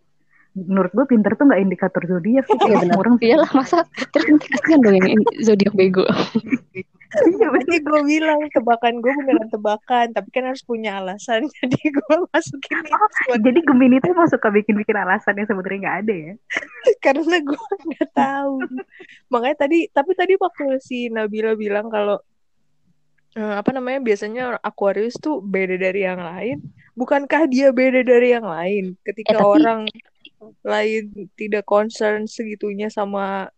menurut 0.53 0.93
gue 0.93 1.07
pinter 1.07 1.33
tuh 1.33 1.49
nggak 1.49 1.61
indikator 1.61 2.03
zodiak 2.05 2.45
sih 2.45 2.55
Iya 2.55 2.65
kayak 2.67 2.81
benar. 2.85 2.97
orang 2.97 3.15
Iyalah 3.19 3.51
masa 3.53 3.79
terus 4.09 4.25
nanti 4.29 4.47
kasihan 4.49 4.81
dong 4.81 4.95
yang 4.95 5.09
ini 5.11 5.25
zodiak 5.41 5.73
bego. 5.73 6.05
Iya, 7.13 7.53
bener. 7.53 7.69
Tadi 7.69 7.79
gue 7.79 8.01
bilang 8.03 8.41
tebakan 8.49 8.95
gue 8.99 9.13
beneran 9.13 9.45
tebakan, 9.47 10.07
tapi 10.11 10.29
kan 10.29 10.49
harus 10.49 10.61
punya 10.61 10.97
alasan. 10.97 11.45
Jadi 11.61 11.93
gue 11.93 12.17
masukin 12.27 12.81
Oh, 13.29 13.37
jadi 13.39 13.61
Gemini 13.61 14.01
tuh 14.01 14.13
emang 14.13 14.29
suka 14.29 14.49
bikin-bikin 14.49 14.97
alasan 14.97 15.37
yang 15.37 15.45
sebenarnya 15.45 15.79
nggak 15.83 15.99
ada 16.01 16.15
ya 16.15 16.35
karena 17.05 17.37
gue 17.39 17.61
nggak 17.85 18.11
tahu. 18.13 18.55
Makanya 19.29 19.57
tadi, 19.59 19.79
tapi 19.89 20.13
tadi 20.13 20.35
waktu 20.37 20.81
si 20.81 21.09
Nabila 21.09 21.53
bilang 21.53 21.89
kalau 21.89 22.17
eh, 23.33 23.55
apa 23.57 23.73
namanya 23.73 24.01
biasanya 24.01 24.57
Aquarius 24.59 25.17
tuh 25.17 25.41
beda 25.41 25.77
dari 25.77 26.05
yang 26.05 26.21
lain. 26.21 26.65
Bukankah 26.93 27.45
dia 27.45 27.73
beda 27.73 28.05
dari 28.05 28.33
yang 28.33 28.45
lain? 28.45 28.97
Ketika 29.03 29.33
Eh, 29.33 29.37
tapi- 29.37 29.49
orang 29.61 29.81
lain 30.67 31.31
tidak 31.39 31.65
concern 31.67 32.27
segitunya 32.27 32.91
sama 32.91 33.51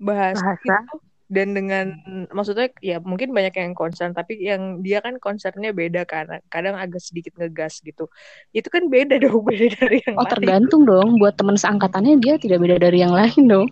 bahasa, 0.00 0.42
Bahasa. 0.42 0.84
gitu. 0.84 0.96
dan 1.32 1.56
dengan 1.56 1.86
maksudnya 2.30 2.68
ya 2.84 3.00
mungkin 3.00 3.32
banyak 3.32 3.56
yang 3.56 3.72
concern 3.72 4.12
tapi 4.12 4.44
yang 4.44 4.84
dia 4.84 5.00
kan 5.00 5.16
concernnya 5.16 5.72
beda 5.72 6.04
kan 6.04 6.28
kadang 6.52 6.76
agak 6.76 7.00
sedikit 7.00 7.32
ngegas 7.40 7.80
gitu 7.80 8.06
itu 8.52 8.68
kan 8.68 8.86
beda 8.92 9.16
dong 9.24 9.40
beda 9.42 9.72
dari 9.72 10.04
yang 10.04 10.14
Oh 10.20 10.26
lain 10.28 10.32
tergantung 10.36 10.82
dong. 10.84 11.16
Buat 11.16 11.40
teman 11.40 11.56
seangkatannya 11.56 12.20
dia 12.20 12.36
tidak 12.36 12.60
beda 12.60 12.76
dari 12.76 12.98
yang 13.00 13.16
lain 13.16 13.42
dong 13.48 13.68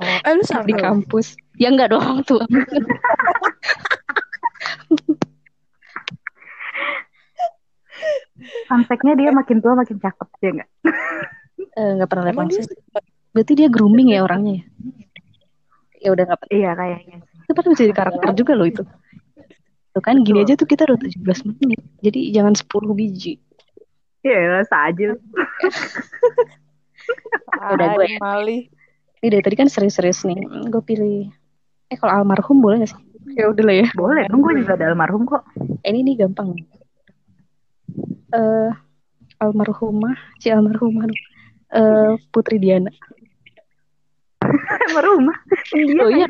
oh, 0.00 0.18
eh 0.24 0.32
lu 0.32 0.42
di 0.42 0.48
sama 0.48 0.76
kampus. 0.80 1.36
Ya 1.60 1.68
enggak 1.68 1.92
dong 1.92 2.24
tuh. 2.24 2.40
Fun 8.68 8.82
fact-nya 8.88 9.14
dia 9.18 9.30
makin 9.30 9.58
tua 9.60 9.74
makin 9.76 9.96
cakep 10.00 10.28
ya 10.40 10.50
nggak? 10.60 10.70
Eh, 11.76 11.90
Nggak 12.00 12.08
pernah 12.08 12.24
lihat 12.30 12.36
langsung. 12.40 12.66
Berarti 13.30 13.52
dia 13.54 13.68
grooming 13.70 14.10
ya 14.16 14.26
orangnya 14.26 14.60
ya. 14.60 14.64
Ya 16.00 16.08
udah 16.16 16.24
nggak 16.26 16.40
penting. 16.46 16.58
Iya 16.64 16.70
kayaknya. 16.74 17.16
Itu 17.44 17.52
pasti 17.52 17.68
bisa 17.70 17.82
jadi 17.86 17.96
karakter 17.96 18.30
juga 18.34 18.52
loh 18.56 18.66
itu. 18.66 18.82
Tuh 19.90 20.02
kan 20.02 20.22
gini 20.22 20.46
aja 20.46 20.54
tuh 20.54 20.66
kita 20.70 20.86
udah 20.86 20.98
17 20.98 21.46
menit. 21.50 21.82
Jadi 22.00 22.20
jangan 22.30 22.54
10 22.54 22.94
biji. 22.94 23.42
Iya, 24.20 24.60
rasa 24.60 24.76
aja. 24.92 25.16
Udah 27.74 27.86
gue 27.96 28.06
ya. 28.06 28.18
Mali 28.20 28.58
Ini 29.20 29.28
dari 29.36 29.42
tadi 29.44 29.56
kan 29.58 29.68
serius-serius 29.68 30.24
nih. 30.24 30.40
Gue 30.72 30.80
pilih. 30.80 31.28
Eh 31.92 31.96
kalau 32.00 32.22
almarhum 32.22 32.62
boleh 32.62 32.80
gak 32.86 32.96
sih? 32.96 33.00
Ya 33.36 33.52
udah 33.52 33.64
lah 33.68 33.76
ya. 33.84 33.86
Boleh 33.92 34.24
dong, 34.32 34.40
gue 34.40 34.64
juga 34.64 34.80
ada 34.80 34.94
almarhum 34.94 35.28
kok. 35.28 35.44
Eh, 35.84 35.92
ini 35.92 36.00
nih 36.06 36.24
gampang. 36.24 36.56
Eh 38.30 38.70
almarhumah, 39.40 40.14
si 40.38 40.48
almarhumah. 40.50 41.10
Eh 41.74 42.12
Putri 42.30 42.62
Diana. 42.62 42.90
Almarhumah. 44.90 45.36
Oh 46.02 46.10
iya. 46.10 46.26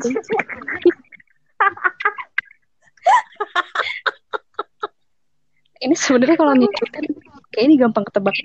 Ini 5.81 5.95
sebenarnya 5.97 6.37
kalau 6.37 6.53
ngikutin 6.53 7.05
kayak 7.49 7.63
ini 7.65 7.75
gampang 7.81 8.05
ketebak. 8.05 8.37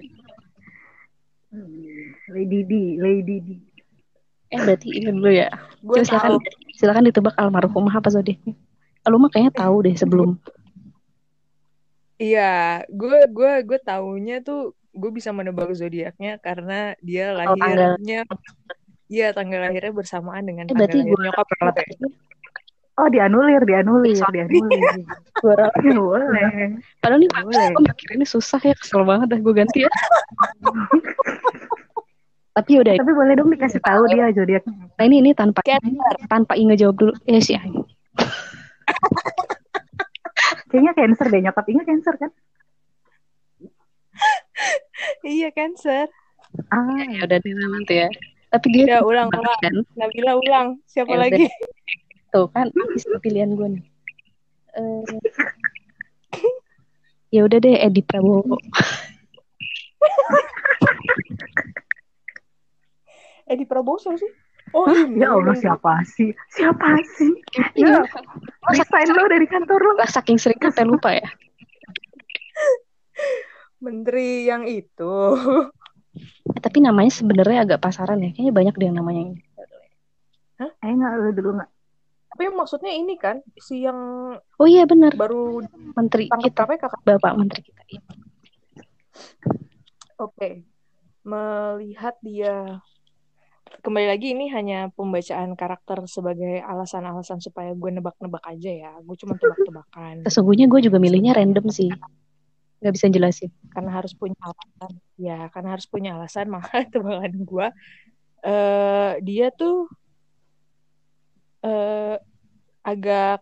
Lady 2.32 2.60
D, 2.64 2.72
Lady 2.96 3.36
D. 3.44 3.48
Eh 4.52 4.60
berarti 4.62 4.88
ini 4.88 5.12
dulu 5.12 5.30
ya. 5.32 5.52
Coba 5.84 6.04
silakan 6.04 6.32
tahu 6.40 6.40
silakan 6.76 7.04
ditebak 7.12 7.34
almarhumah 7.36 7.92
apa 7.92 8.08
zodiaknya. 8.08 8.56
Lu 9.06 9.20
mah 9.20 9.30
kayaknya 9.30 9.52
tahu 9.52 9.84
deh 9.84 9.94
sebelum. 9.94 10.40
Iya 12.16 12.82
gue 12.88 13.28
gue 13.28 13.52
gue 13.64 13.78
taunya 13.80 14.40
tuh 14.40 14.72
gue 14.96 15.10
bisa 15.12 15.28
menebak 15.30 15.68
zodiaknya 15.76 16.40
karena 16.40 16.96
dia 17.04 17.36
Oh, 17.36 17.54
tanggal. 17.54 17.96
lahirnya 17.96 18.24
Iya 19.06 19.30
tanggal 19.30 19.62
lahirnya 19.62 19.94
bersamaan 19.94 20.42
dengan 20.42 20.66
Eh 20.66 20.74
tanggal 20.74 20.82
berarti 20.82 20.98
lahir 20.98 21.10
gue 21.14 21.20
nyokap 21.30 21.46
gue. 21.46 22.10
Oh, 22.96 23.12
dianulir, 23.12 23.60
dianulir, 23.62 24.16
Sorry. 24.16 24.40
dianulir. 24.40 25.04
suara. 25.44 25.68
Boleh. 25.78 26.80
Padahal 27.04 27.20
nih 27.22 27.28
Boleh. 27.28 27.68
ini 28.16 28.24
susah 28.24 28.56
ya 28.58 28.72
kesel 28.72 29.04
banget 29.04 29.30
dah 29.30 29.38
gue 29.38 29.54
ganti 29.54 29.84
ya. 29.84 29.90
Tapi 32.56 32.72
udah. 32.80 32.96
Tapi 32.96 33.12
boleh 33.12 33.36
dong 33.36 33.52
dikasih 33.52 33.84
tahu 33.84 34.08
dia 34.08 34.32
zodiaknya. 34.32 34.88
Nah 34.96 35.04
ini 35.04 35.20
ini 35.20 35.30
tanpa 35.36 35.60
Cancer. 35.60 36.16
tanpa 36.26 36.56
Inge 36.56 36.80
jawab 36.80 36.96
dulu. 36.96 37.12
Eh 37.28 37.38
sih. 37.38 37.60
Kayaknya 40.76 40.92
cancer 40.92 41.26
deh, 41.32 41.40
nyokap 41.40 41.64
Inge 41.72 41.88
cancer 41.88 42.14
kan? 42.20 42.28
Iya 45.24 45.48
cancer. 45.56 46.04
Ah, 46.68 47.00
Ya 47.08 47.24
udah 47.24 47.40
deh 47.40 47.48
sama 47.48 47.80
tuh 47.88 47.96
ya. 47.96 48.12
Tapi 48.52 48.66
dia 48.76 48.84
Udah 48.84 49.00
ulang 49.08 49.28
ulang. 49.32 49.56
kan. 49.56 49.72
Nabila 49.96 50.36
ulang. 50.36 50.84
Siapa 50.84 51.08
Ya 51.08 51.16
udah. 51.16 51.32
lagi? 51.32 51.48
Tuh 52.28 52.44
kan 52.52 52.68
bisa 52.92 53.08
pilihan 53.24 53.56
gue 53.56 53.68
nih. 53.72 53.84
Eh, 54.76 55.16
ya 57.32 57.40
udah 57.40 57.56
deh 57.56 57.80
Edi 57.80 58.04
Prabowo. 58.04 58.60
Edi 63.48 63.64
Prabowo 63.64 63.96
siapa 63.96 64.20
sih? 64.20 64.28
Oh, 64.76 64.84
Hah? 64.84 65.08
ini 65.08 65.24
ya 65.24 65.32
Allah 65.32 65.56
Menteri. 65.56 65.64
siapa 65.64 65.92
sih? 66.04 66.30
Siapa 66.52 66.88
sih? 67.16 67.32
Iya. 67.80 68.04
Ya, 68.04 68.76
resign 68.76 69.08
lo 69.16 69.24
dari 69.24 69.48
kantor 69.48 69.80
lo. 69.80 69.92
Lah 69.96 70.04
saking 70.04 70.36
sering 70.36 70.60
sampai 70.60 70.84
lupa 70.84 71.16
ya. 71.16 71.24
Menteri 73.84 74.44
yang 74.44 74.68
itu. 74.68 75.14
Eh, 76.52 76.60
tapi 76.60 76.84
namanya 76.84 77.08
sebenarnya 77.08 77.64
agak 77.64 77.80
pasaran 77.80 78.20
ya. 78.20 78.32
Kayaknya 78.36 78.52
banyak 78.52 78.74
deh 78.76 78.86
yang 78.88 78.98
namanya 79.00 79.20
ini. 79.32 79.40
Eh 80.60 80.92
nggak 80.92 81.12
lo 81.20 81.30
dulu 81.32 81.50
nggak? 81.56 81.70
Tapi 82.36 82.44
maksudnya 82.52 82.92
ini 82.92 83.16
kan 83.16 83.40
si 83.56 83.80
yang 83.84 83.96
Oh 84.60 84.68
iya 84.68 84.84
benar. 84.84 85.16
baru 85.16 85.64
Menteri 85.96 86.28
kita, 86.28 86.68
KPK 86.68 86.84
kan? 86.84 87.00
Bapak 87.00 87.32
Menteri 87.32 87.60
kita. 87.64 87.80
Iya. 87.88 88.00
Oke. 90.20 90.64
Melihat 91.24 92.16
dia 92.20 92.84
kembali 93.86 94.06
lagi 94.10 94.34
ini 94.34 94.50
hanya 94.50 94.90
pembacaan 94.90 95.54
karakter 95.54 96.02
sebagai 96.10 96.58
alasan-alasan 96.58 97.38
supaya 97.38 97.70
gue 97.70 97.90
nebak-nebak 97.94 98.42
aja 98.42 98.66
ya. 98.74 98.92
Gue 98.98 99.14
cuma 99.14 99.38
tebak-tebakan 99.38 100.26
Sesungguhnya 100.26 100.66
gue 100.66 100.82
juga 100.82 100.98
milihnya 100.98 101.38
random 101.38 101.70
sih. 101.70 101.94
Gak 102.82 102.92
bisa 102.92 103.06
jelasin. 103.06 103.48
karena 103.70 103.94
harus 103.94 104.10
punya 104.12 104.34
alasan. 104.42 104.90
Ya, 105.14 105.46
karena 105.54 105.78
harus 105.78 105.86
punya 105.86 106.18
alasan 106.18 106.50
maka 106.58 106.82
tebakan 106.90 107.46
gue 107.46 107.66
eh 108.42 109.12
dia 109.22 109.54
tuh 109.54 109.86
eh 111.62 112.18
agak 112.82 113.40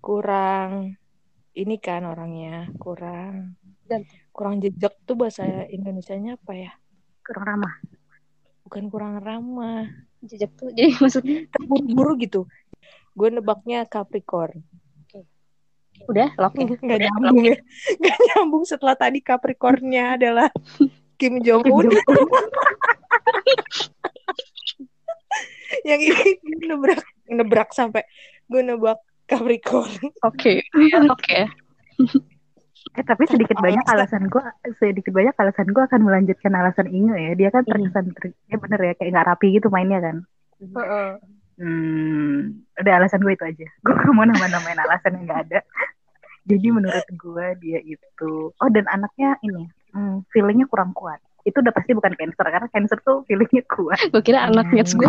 kurang 0.00 0.96
ini 1.54 1.76
kan 1.78 2.04
orangnya 2.04 2.68
kurang 2.76 3.60
Dan- 3.84 4.08
kurang 4.32 4.58
jejak 4.58 4.96
tuh 5.04 5.14
bahasa 5.20 5.68
Indonesianya 5.68 6.40
apa 6.40 6.52
ya? 6.56 6.72
Kurang 7.20 7.44
ramah. 7.44 7.74
Bukan 8.64 8.88
kurang 8.88 9.20
ramah, 9.20 9.86
Jejak 10.24 10.56
tuh. 10.56 10.72
Jadi 10.72 10.96
maksudnya 11.04 11.44
terburu-buru 11.52 12.12
gitu. 12.18 12.40
Gue 13.14 13.28
nebaknya 13.30 13.84
Capricorn. 13.86 14.64
udah 16.10 16.26
lock 16.42 16.58
ya. 16.58 16.66
Gak 16.74 17.00
nyambung 17.06 17.38
ya. 17.46 17.56
Gak 18.02 18.18
nyambung 18.34 18.66
setelah 18.66 18.98
tadi 18.98 19.22
Capricornnya 19.22 20.18
adalah 20.18 20.50
Kim 21.14 21.38
Jong 21.38 21.70
Un. 21.70 21.94
Yang 25.86 26.00
ini 26.02 26.32
gue 26.42 26.56
nebrak 26.66 26.98
nebrak 27.30 27.70
sampai 27.70 28.02
gue 28.50 28.60
nebak 28.66 28.98
Capricorn. 29.30 29.92
Oke. 30.26 30.66
Ya, 30.74 30.98
Oke. 31.06 31.46
Eh 32.92 33.02
tapi 33.02 33.24
sedikit 33.24 33.56
banyak 33.56 33.82
alasan 33.86 34.28
gue, 34.28 34.44
sedikit 34.76 35.10
banyak 35.10 35.34
alasan 35.34 35.66
gue 35.66 35.82
akan 35.82 36.00
melanjutkan 36.00 36.52
alasan 36.52 36.86
Inge 36.86 37.16
ya. 37.16 37.32
Dia 37.34 37.48
kan 37.48 37.64
Hmm. 37.64 37.72
terkesan, 37.72 38.04
ter- 38.12 38.36
ya 38.46 38.56
bener 38.56 38.80
ya 38.82 38.92
kayak 38.94 39.10
nggak 39.10 39.26
rapi 39.26 39.46
gitu 39.52 39.68
mainnya 39.68 39.98
kan. 39.98 40.16
Heeh. 40.60 41.10
Hmm, 41.54 42.34
udah 42.76 42.92
alasan 42.98 43.22
gue 43.22 43.32
itu 43.32 43.44
aja. 43.44 43.66
Gue 43.80 43.94
gak 43.94 44.10
mau 44.10 44.22
nama-namain 44.22 44.74
alasan 44.84 45.16
yang 45.16 45.26
gak 45.26 45.40
ada. 45.48 45.60
Jadi 46.44 46.66
menurut 46.68 47.06
gue 47.08 47.46
dia 47.58 47.78
itu, 47.80 48.32
oh 48.52 48.68
dan 48.68 48.84
anaknya 48.86 49.38
ini, 49.40 49.64
hmm, 49.90 50.26
feelingnya 50.28 50.66
kurang 50.66 50.92
kuat. 50.92 51.16
Itu 51.40 51.60
udah 51.60 51.70
pasti 51.70 51.92
bukan 51.92 52.12
cancer 52.14 52.42
karena 52.42 52.68
cancer 52.68 52.98
tuh 53.00 53.22
feelingnya 53.24 53.62
kuat. 53.64 53.96
Gue 54.10 54.20
kira 54.20 54.44
anaknya 54.44 54.82
gue 54.82 55.08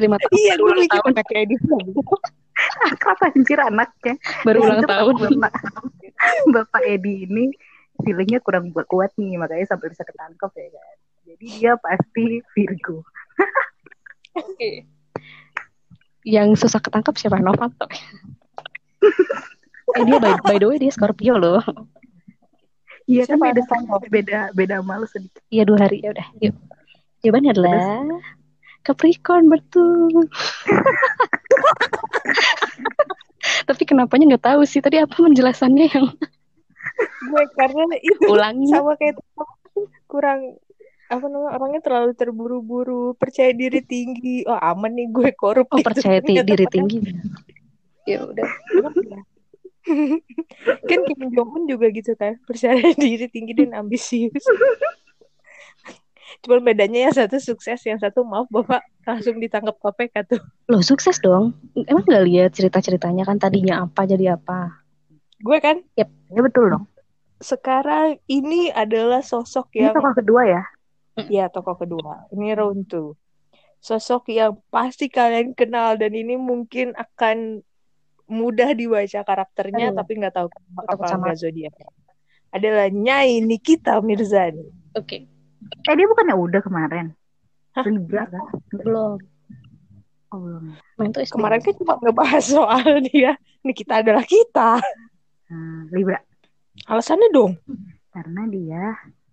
lima 0.00 0.16
tahun 0.16 0.32
Iya, 0.42 0.52
gue 0.56 0.64
ulang 0.64 0.80
mikir 0.80 1.00
tahun. 1.00 1.12
kayak 1.22 1.42
Edi 1.44 1.56
Prabowo. 1.60 2.16
Akrab 2.88 3.18
anjir 3.20 3.58
anaknya. 3.58 4.14
Baru 4.42 4.58
ulang 4.64 4.82
tahun. 4.82 5.14
Bapak, 6.54 6.82
Edi 6.86 7.26
ini 7.26 7.50
feelingnya 8.02 8.42
kurang 8.42 8.74
buat 8.74 8.86
kuat 8.90 9.14
nih 9.14 9.38
makanya 9.38 9.70
sampai 9.70 9.90
bisa 9.92 10.02
ketangkep 10.02 10.50
ya 10.54 10.68
kan. 10.74 10.96
Jadi 11.24 11.46
dia 11.56 11.72
pasti 11.80 12.42
Virgo. 12.52 13.06
Oke. 14.34 14.84
Yang 16.24 16.66
susah 16.66 16.80
ketangkap 16.82 17.14
siapa? 17.16 17.38
Novanto. 17.38 17.86
eh 19.94 20.02
dia 20.08 20.18
by, 20.18 20.34
by 20.42 20.56
the 20.58 20.66
way 20.66 20.78
dia 20.80 20.90
Scorpio 20.90 21.38
loh. 21.38 21.62
Iya 23.04 23.28
kan 23.28 23.36
beda 23.38 23.62
Novanto? 23.62 24.08
beda 24.08 24.38
beda 24.56 24.76
malu 24.82 25.06
sedikit. 25.06 25.40
Iya 25.52 25.62
dua 25.68 25.78
hari 25.86 26.02
ya 26.02 26.10
udah. 26.12 26.26
Yuk. 26.40 26.56
Jawabannya 27.24 27.50
adalah 27.56 28.04
Capricorn 28.84 29.48
betul. 29.48 30.28
Kenapanya 33.94 34.24
nggak 34.34 34.44
tahu 34.50 34.60
sih 34.66 34.82
tadi 34.82 34.98
apa 34.98 35.14
penjelasannya 35.14 35.86
yang 35.86 36.06
gue 37.24 37.44
karena 37.54 37.82
itu 38.02 38.26
ulangi. 38.26 38.66
sama 38.70 38.98
kayak 38.98 39.18
kurang 40.06 40.58
apa 41.06 41.24
namanya 41.30 41.50
orangnya 41.54 41.80
terlalu 41.84 42.12
terburu-buru 42.14 43.14
percaya 43.14 43.54
diri 43.54 43.80
tinggi 43.80 44.42
oh 44.46 44.58
aman 44.58 44.92
nih 44.92 45.08
gue 45.14 45.30
korup 45.38 45.70
Oh 45.70 45.78
gitu. 45.78 45.86
percaya 45.94 46.18
Ternyata 46.18 46.42
diri 46.42 46.66
tinggi. 46.66 46.98
ya 48.04 48.26
udah 48.26 48.50
iya? 49.04 49.20
kan 50.88 50.98
Kim 51.06 51.20
Jong 51.30 51.50
Un 51.54 51.62
juga 51.68 51.86
gitu 51.92 52.12
kan 52.16 52.34
percaya 52.44 52.82
diri 52.96 53.30
tinggi 53.30 53.52
dan 53.54 53.78
ambisius 53.78 54.42
Cuman 56.40 56.60
bedanya 56.62 57.08
yang 57.08 57.14
satu 57.14 57.36
sukses, 57.36 57.80
yang 57.82 57.96
satu 57.96 58.22
maaf 58.22 58.48
bapak 58.48 58.80
langsung 59.02 59.36
ditangkap 59.36 59.76
KPK 59.76 60.14
tuh. 60.26 60.40
Loh 60.66 60.80
sukses 60.80 61.16
dong. 61.18 61.52
Emang 61.76 62.04
gak 62.04 62.24
lihat 62.24 62.50
cerita-ceritanya 62.52 63.24
kan 63.24 63.36
tadinya 63.36 63.84
apa 63.84 64.04
jadi 64.04 64.34
apa? 64.34 64.80
Gue 65.38 65.58
kan 65.58 65.84
Ya 65.94 66.08
betul 66.34 66.70
dong. 66.70 66.84
sekarang 67.36 68.16
ini 68.24 68.72
adalah 68.72 69.20
sosok 69.20 69.68
Ini 69.72 69.90
yang 69.90 69.94
tokoh 69.94 70.14
kedua 70.14 70.42
ya. 70.44 70.62
ya 71.28 71.44
tokoh 71.46 71.76
kedua. 71.76 72.24
Ini 72.30 72.56
round 72.56 72.88
two. 72.88 73.12
Sosok 73.78 74.32
yang 74.32 74.56
pasti 74.68 75.06
kalian 75.06 75.52
kenal 75.52 76.00
dan 76.00 76.10
ini 76.10 76.40
mungkin 76.40 76.96
akan 76.96 77.60
mudah 78.24 78.72
dibaca 78.72 79.20
karakternya 79.20 79.92
Aduh. 79.92 80.00
tapi 80.00 80.12
nggak 80.16 80.32
tahu 80.32 80.48
apa 80.80 81.04
sama- 81.04 81.36
zodiak. 81.36 81.76
Adalah 82.48 82.88
Nyai 82.88 83.44
Nikita 83.44 84.00
Mirzani. 84.00 84.64
Oke. 84.96 85.28
Eh 85.88 85.94
dia 85.94 86.06
bukannya 86.08 86.34
udah 86.36 86.60
kemarin. 86.64 87.06
Hah? 87.74 87.84
Libra 87.86 88.24
kan? 88.30 88.44
Belum. 88.70 89.18
Oh 90.34 90.38
belum. 90.38 90.62
Main 90.98 91.10
tuh 91.14 91.22
SD. 91.22 91.34
Kemarin 91.34 91.60
kan 91.62 91.74
cuma 91.78 91.94
ngebahas 92.02 92.44
soal 92.44 92.88
dia. 93.10 93.38
Nikita 93.62 94.02
adalah 94.02 94.24
kita. 94.26 94.82
Nah, 95.50 95.82
Libra. 95.90 96.18
Alasannya 96.90 97.30
dong. 97.30 97.54
Karena 98.10 98.42
dia 98.50 98.84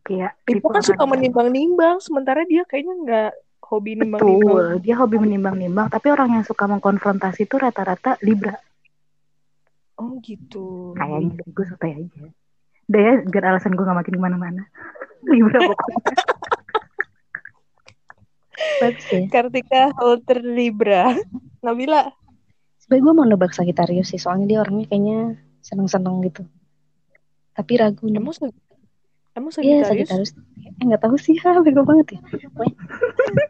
kayak 0.02 0.34
Pipo 0.46 0.70
tipe 0.70 0.74
kan 0.74 0.82
suka 0.82 1.04
menimbang-nimbang, 1.06 2.02
sementara 2.02 2.42
dia 2.50 2.66
kayaknya 2.66 2.96
nggak 3.06 3.32
hobi 3.72 3.96
nimbang-nimbang. 3.96 4.42
Betul, 4.42 4.66
dia 4.82 4.96
hobi 4.98 5.18
menimbang-nimbang, 5.22 5.88
tapi 5.94 6.10
orang 6.10 6.42
yang 6.42 6.46
suka 6.46 6.66
mengkonfrontasi 6.66 7.46
itu 7.46 7.56
rata-rata 7.62 8.18
Libra. 8.26 8.58
Oh 10.02 10.18
gitu. 10.26 10.98
Kayaknya 10.98 11.46
gue 11.46 11.66
santai 11.70 11.92
aja. 12.02 12.26
Udah 12.90 13.02
ya, 13.02 13.14
biar 13.24 13.44
alasan 13.54 13.78
gue 13.78 13.86
gak 13.86 14.00
makin 14.02 14.18
ke 14.18 14.22
mana-mana. 14.22 14.64
Libra 15.28 15.60
pokoknya. 15.62 15.98
Bagus 18.82 19.06
ya. 19.10 19.26
Kartika 19.30 19.94
Holter 19.98 20.40
Libra. 20.42 21.14
Nabila. 21.62 22.10
Sebenernya 22.82 23.04
gue 23.06 23.14
mau 23.14 23.26
nebak 23.30 23.54
Sagittarius 23.54 24.10
sih, 24.10 24.22
soalnya 24.22 24.46
dia 24.50 24.60
orangnya 24.66 24.90
kayaknya 24.90 25.38
seneng-seneng 25.62 26.26
gitu. 26.26 26.42
Tapi 27.54 27.74
ragu 27.78 28.10
nih. 28.10 28.18
Emang 28.18 28.34
Sag- 28.34 28.58
Emang 29.32 29.48
Iya 29.64 29.88
Sagittarius? 29.88 30.36
Sagittarius. 30.36 30.82
Eh 30.82 30.84
nggak 30.92 31.02
tahu 31.08 31.16
sih, 31.16 31.40
ha, 31.46 31.62
bego 31.64 31.88
banget 31.88 32.18
ya. 32.18 32.20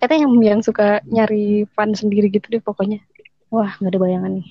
Katanya 0.04 0.30
yang 0.30 0.34
yang 0.44 0.62
suka 0.62 1.01
nyari 1.10 1.66
fun 1.74 1.96
sendiri 1.96 2.30
gitu 2.30 2.46
deh 2.51 2.62
pokoknya. 2.62 3.00
Wah 3.50 3.74
nggak 3.80 3.92
ada 3.96 4.00
bayangan 4.00 4.32
nih. 4.38 4.48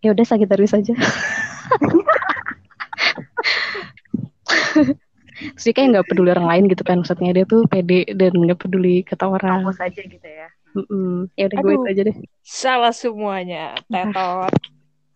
Ya 0.00 0.16
udah 0.16 0.24
Sagittarius 0.24 0.72
aja. 0.72 0.94
Terus 5.56 5.64
dia 5.64 5.74
kayak 5.74 5.88
nggak 5.96 6.06
peduli 6.08 6.28
orang 6.32 6.48
lain 6.48 6.64
gitu 6.68 6.82
kan 6.84 6.96
maksudnya 7.00 7.30
dia 7.32 7.44
tuh 7.48 7.64
pede 7.66 8.04
dan 8.12 8.32
nggak 8.36 8.60
peduli 8.60 9.02
kata 9.02 9.24
orang. 9.26 9.64
Fokus 9.64 9.80
aja 9.80 10.02
gitu 10.04 10.28
ya. 10.28 10.48
Mm-mm. 10.76 11.26
Ya 11.34 11.50
udah 11.50 11.58
gue 11.58 11.72
itu 11.74 11.88
aja 11.90 12.02
deh. 12.06 12.16
Salah 12.46 12.94
semuanya. 12.94 13.74
Tetot. 13.88 14.54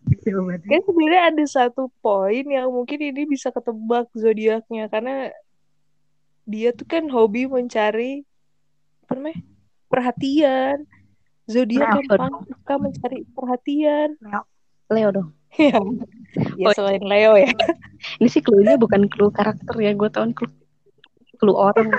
Jawabannya. 0.24 0.68
kan 0.68 0.80
sebenarnya 0.84 1.22
ada 1.32 1.44
satu 1.48 1.88
poin 2.04 2.44
yang 2.44 2.68
mungkin 2.68 3.00
ini 3.00 3.24
bisa 3.24 3.48
ketebak 3.48 4.12
zodiaknya 4.12 4.92
karena 4.92 5.32
dia 6.44 6.76
tuh 6.76 6.84
kan 6.84 7.08
hobi 7.08 7.48
mencari 7.48 8.20
apa 9.04 9.12
namanya 9.16 9.40
perhatian 9.88 10.84
zodiak 11.48 11.88
Leo 11.88 11.96
yang 12.04 12.08
paling 12.08 12.36
suka 12.52 12.74
mencari 12.76 13.18
perhatian 13.32 14.08
Leo 14.92 15.08
dong. 15.08 15.28
Ya 15.58 15.78
ya 16.58 16.66
Oh, 16.66 16.74
selain 16.74 17.02
Leo 17.04 17.38
ya 17.38 17.50
Ini 18.20 18.28
sih 18.28 18.42
clue-nya 18.44 18.76
bukan 18.76 19.08
clue 19.08 19.32
karakter 19.32 19.74
ya, 19.80 19.96
gue 19.96 20.08
tau 20.12 20.28
clue 20.34 20.52
clue 21.40 21.56
orang. 21.56 21.88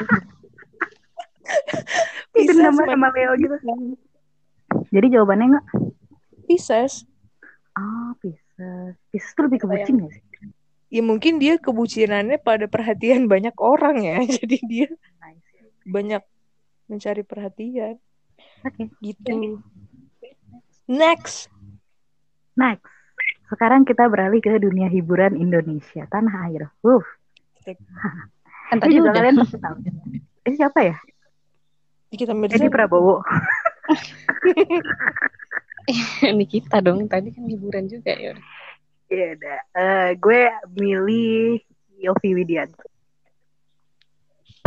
Itu 2.36 2.52
Pisces 2.54 2.62
nama 2.62 2.84
sama 2.86 3.10
Leo 3.16 3.34
gitu. 3.42 3.56
Jadi 4.94 5.08
jawabannya 5.14 5.46
enggak? 5.56 5.66
Pisces 6.46 7.10
Oh, 7.76 8.14
Pisces. 8.22 8.96
Pisces 9.12 9.32
tuh 9.34 9.50
lebih 9.50 9.60
ke 9.64 9.68
bucin 9.68 9.96
gak 10.06 10.14
sih? 10.14 10.24
ya 10.94 11.02
mungkin 11.02 11.42
dia 11.42 11.58
kebucinannya 11.58 12.38
pada 12.40 12.70
perhatian 12.70 13.26
banyak 13.26 13.58
orang 13.58 14.06
ya 14.06 14.22
jadi 14.40 14.58
dia 14.64 14.88
Nice. 15.20 15.44
banyak 15.84 16.24
mencari 16.86 17.26
perhatian 17.26 17.98
Oke. 18.64 18.94
gitu 19.02 19.60
next 20.88 21.50
Next. 22.56 22.95
Sekarang 23.46 23.86
kita 23.86 24.10
beralih 24.10 24.42
ke 24.42 24.58
dunia 24.58 24.90
hiburan 24.90 25.38
Indonesia, 25.38 26.10
tanah 26.10 26.50
air. 26.50 26.74
Uh, 26.82 27.06
Kan 28.66 28.82
ini 28.82 28.82
tadi 28.82 28.94
juga 28.98 29.10
udah. 29.10 29.18
kalian 29.22 29.36
pasti 29.38 29.58
tahu. 29.62 29.76
Ini 30.46 30.56
siapa 30.58 30.80
ya? 30.82 30.96
kita 32.16 32.32
Edi 32.32 32.40
Mirza 32.40 32.68
Prabowo. 32.72 33.22
Ini 36.26 36.46
kita 36.50 36.82
dong, 36.82 37.06
tadi 37.06 37.30
kan 37.30 37.46
hiburan 37.46 37.86
juga 37.86 38.10
ya. 38.18 38.34
Iya, 39.06 39.38
udah. 39.38 39.60
Eh, 39.78 40.10
gue 40.18 40.42
milih 40.74 41.62
Yofi 42.02 42.34
Widianto. 42.34 42.82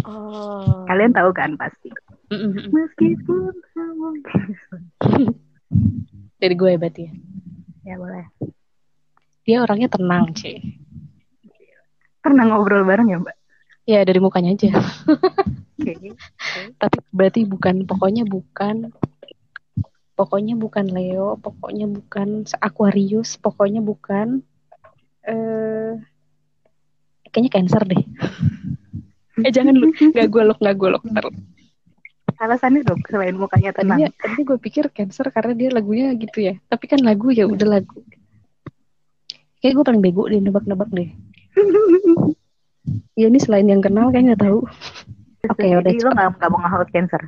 oh. 0.06 0.86
Kalian 0.86 1.10
tahu 1.10 1.34
kan 1.34 1.58
pasti. 1.58 1.90
Mm-mm. 2.30 2.70
Meskipun. 2.70 3.50
Dari 6.40 6.54
gue 6.54 6.78
berarti 6.78 7.10
ya. 7.10 7.12
Ya 7.82 7.94
boleh. 7.98 8.30
Dia 9.48 9.64
orangnya 9.64 9.88
tenang, 9.88 10.37
Ci. 10.37 10.61
Pernah 12.20 12.44
ngobrol 12.52 12.84
bareng 12.84 13.08
ya, 13.08 13.16
Mbak? 13.16 13.37
Ya 13.88 14.04
dari 14.04 14.20
mukanya 14.20 14.52
aja. 14.52 14.76
Oke. 15.80 16.12
Tapi 16.76 16.98
berarti 17.08 17.48
bukan, 17.48 17.88
pokoknya 17.88 18.28
bukan 18.28 18.92
pokoknya 20.18 20.58
bukan 20.58 20.90
Leo, 20.90 21.40
pokoknya 21.40 21.87
bukan 21.87 22.42
Aquarius, 22.58 23.38
pokoknya 23.38 23.80
bukan 23.80 24.42
eh 25.22 25.94
kayaknya 27.30 27.50
Cancer 27.54 27.82
deh. 27.87 28.02
eh 29.46 29.52
jangan 29.54 29.78
lu, 29.78 29.94
nggak 29.94 30.28
gue 30.28 30.42
lock, 30.42 30.58
nggak 30.58 30.76
gue 30.76 30.88
lock. 30.90 31.04
Ntar. 31.06 31.24
Alasannya 32.38 32.84
dong 32.84 33.00
selain 33.08 33.34
mukanya 33.34 33.72
Tadinya, 33.72 34.11
tenang. 34.11 34.20
tadinya 34.20 34.44
gue 34.44 34.58
pikir 34.61 34.84
Cancer 34.92 35.30
karena 35.32 35.54
dia 35.54 35.70
lagunya 35.72 36.12
gitu 36.18 36.44
ya. 36.44 36.54
Tapi 36.66 36.84
kan 36.84 37.00
lagu 37.00 37.30
ya 37.30 37.46
udah 37.46 37.78
lagu. 37.80 38.02
Kayak 39.58 39.72
gue 39.74 39.84
paling 39.84 40.02
bego 40.02 40.22
deh 40.26 40.38
nebak-nebak 40.38 40.90
deh. 40.90 41.08
Ya 43.14 43.26
ini 43.26 43.38
selain 43.38 43.66
yang 43.66 43.82
kenal 43.82 44.08
kayak 44.08 44.34
nggak 44.34 44.42
tahu. 44.46 44.62
Oke, 45.48 45.66
udah 45.66 45.82
Jadi 45.84 46.02
lo 46.02 46.10
cepet. 46.10 46.18
gak, 46.18 46.30
gak 46.38 46.50
mau 46.50 46.60
nge-hold 46.60 46.90
cancer? 46.90 47.22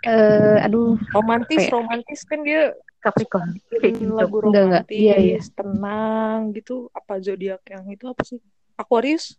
Eh, 0.00 0.56
aduh, 0.60 0.96
romantis 1.12 1.60
Kayak- 1.60 1.74
romantis 1.74 2.20
kan 2.24 2.40
dia 2.40 2.72
Capricorn. 3.00 3.56
Gitu. 3.70 4.12
lagu 4.12 4.40
Enggak, 4.42 4.62
enggak. 4.64 4.84
romantis 4.84 4.96
Iya, 4.96 5.14
iya. 5.16 5.38
tenang 5.52 6.38
gitu 6.52 6.88
apa 6.90 7.16
zodiak 7.18 7.62
yang 7.64 7.84
itu 7.88 8.04
apa 8.04 8.22
sih 8.24 8.38
Aquarius 8.76 9.36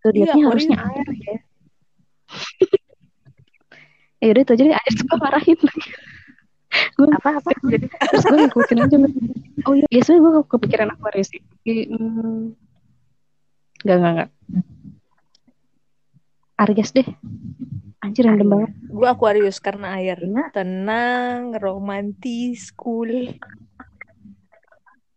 zodiaknya 0.00 0.34
Iya, 0.36 0.46
harusnya 0.48 0.76
air 0.80 1.06
ya. 1.08 1.36
ya 4.24 4.28
udah 4.32 4.42
itu 4.44 4.52
aja 4.52 4.62
deh, 4.62 4.76
air 4.76 4.92
suka 4.94 5.14
marahin. 5.16 5.58
gue 7.00 7.08
Apa-apa? 7.16 7.50
Jadi 7.64 7.86
terus 7.88 8.24
gue 8.28 8.38
ngikutin 8.44 8.78
aja. 8.84 8.96
Oh 9.64 9.72
iya, 9.72 9.86
ya 9.88 10.00
sebenernya 10.04 10.44
gue 10.44 10.44
kepikiran 10.52 10.88
Aquarius 10.92 11.32
sih. 11.32 11.40
Hmm, 11.88 12.52
Enggak, 13.80 13.96
enggak, 13.96 14.12
enggak. 14.12 14.28
Aries 16.60 16.92
deh. 16.92 17.08
Anjir 18.04 18.24
random 18.28 18.48
banget. 18.48 18.70
gue 18.88 19.08
Aquarius 19.08 19.60
karena 19.60 19.96
air 19.96 20.16
Ingat. 20.20 20.56
tenang 20.56 21.52
romantis 21.56 22.72
cool 22.72 23.36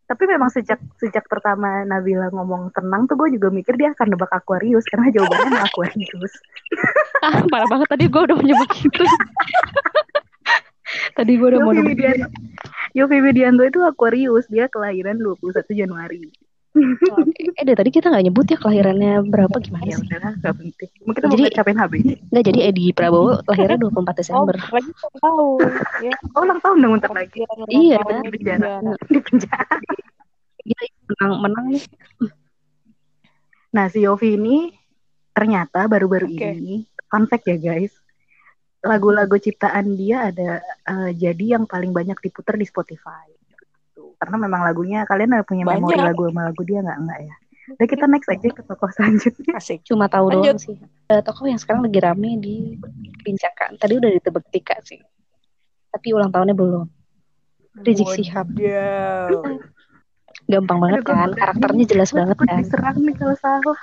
Tapi 0.03 0.23
memang 0.27 0.51
sejak 0.51 0.83
sejak 0.99 1.23
pertama 1.31 1.87
Nabila 1.87 2.27
ngomong 2.29 2.75
tenang 2.75 3.07
tuh 3.07 3.15
gue 3.15 3.39
juga 3.39 3.47
mikir 3.49 3.79
dia 3.79 3.95
akan 3.95 4.13
nebak 4.13 4.31
Aquarius 4.35 4.83
karena 4.87 5.11
jawabannya 5.11 5.59
Aquarius. 5.63 6.33
Ah, 7.23 7.39
parah 7.47 7.63
banget 7.71 7.87
tadi 7.87 8.03
gue 8.11 8.19
udah 8.19 8.35
menyebut 8.35 8.67
gitu. 8.75 8.99
tadi 11.13 11.31
gue 11.35 11.47
udah 11.47 11.59
mau. 11.59 11.71
Widianto. 11.71 12.27
Yofi 12.93 13.17
Widianto 13.19 13.63
itu 13.63 13.79
Aquarius, 13.81 14.45
dia 14.47 14.67
kelahiran 14.67 15.17
21 15.17 15.41
Januari. 15.73 16.29
Eh, 16.73 17.61
dari 17.61 17.77
tadi 17.77 17.89
kita 17.89 18.09
nggak 18.09 18.25
nyebut 18.25 18.49
ya 18.49 18.57
kelahirannya 18.57 19.21
berapa 19.29 19.61
gimana 19.61 19.85
Ya 19.85 19.93
sih? 19.93 20.09
udahlah, 20.09 20.33
gak 20.41 20.55
penting. 20.57 20.89
Mungkin 21.05 21.21
Jadi- 21.27 21.45
mau 21.45 21.53
capain 21.53 21.77
HB. 21.77 21.93
Nggak, 22.33 22.43
jadi 22.49 22.59
Edi 22.65 22.85
Prabowo 22.89 23.45
lahirnya 23.45 23.77
24 23.77 23.93
oh 24.09 24.15
Desember. 24.15 24.55
lagi 24.57 24.89
ulang 24.89 25.17
tahun 25.21 25.59
ya 26.01 26.13
Oh, 26.33 26.41
ulang 26.41 26.59
tahun 26.59 26.77
dong 26.81 26.93
bentar 26.97 27.11
lagi. 27.13 27.39
Iya. 27.69 27.97
tahunnya 28.01 28.25
Di 28.25 28.31
penjara. 28.33 28.73
Di 29.05 29.19
penjara. 29.21 29.75
Gila, 30.63 30.83
menang, 31.05 31.31
menang 31.41 31.65
nih. 31.69 31.83
Nah, 33.71 33.85
si 33.87 33.99
Yofi 34.01 34.33
ini 34.33 34.69
ternyata 35.29 35.85
baru-baru 35.85 36.25
Oke. 36.27 36.49
ini, 36.53 36.75
fun 37.05 37.25
fact 37.25 37.45
ya 37.45 37.57
guys, 37.59 37.93
lagu-lagu 38.83 39.39
ciptaan 39.39 39.95
dia 39.95 40.27
ada 40.29 40.59
eh, 40.63 41.11
jadi 41.15 41.57
yang 41.57 41.63
paling 41.63 41.95
banyak 41.95 42.19
diputar 42.19 42.59
di 42.59 42.67
Spotify. 42.67 43.31
Gitu. 43.47 44.13
Karena 44.19 44.35
memang 44.35 44.61
lagunya 44.67 45.07
kalian 45.07 45.39
ada 45.39 45.45
punya 45.47 45.63
Banyak. 45.63 45.79
memori 45.79 45.99
lagu 46.03 46.23
sama 46.27 46.41
lagu 46.51 46.61
dia 46.67 46.79
nggak 46.83 46.99
enggak 46.99 47.19
ya? 47.23 47.35
Udah 47.63 47.87
kita 47.87 48.05
next 48.11 48.27
aja 48.27 48.47
ke 48.51 48.61
tokoh 48.67 48.91
selanjutnya. 48.91 49.55
Asik. 49.55 49.87
Cuma 49.87 50.11
tahu 50.11 50.35
Lanjut. 50.35 50.59
doang 50.59 50.59
sih. 50.59 50.75
Eh, 51.07 51.21
tokoh 51.23 51.47
yang 51.47 51.55
sekarang 51.55 51.87
lagi 51.87 51.99
rame 52.03 52.35
di 52.43 52.75
Pincakan. 53.23 53.79
Tadi 53.79 53.93
udah 53.95 54.09
ditebak 54.19 54.43
Tika 54.51 54.77
sih. 54.83 54.99
Tapi 55.87 56.07
ulang 56.11 56.27
tahunnya 56.27 56.51
belum. 56.51 56.83
Rizik 57.87 58.11
Syihab. 58.19 58.51
Wadidaw. 58.51 59.47
Gampang 60.43 60.77
banget 60.83 61.07
Aduh, 61.07 61.15
kan. 61.15 61.29
Karakternya 61.31 61.85
jelas 61.87 62.09
Gua 62.11 62.17
banget 62.27 62.37
kan. 62.43 62.57
diserang 62.59 62.97
nih 62.99 63.15
kalau 63.15 63.35
salah. 63.39 63.79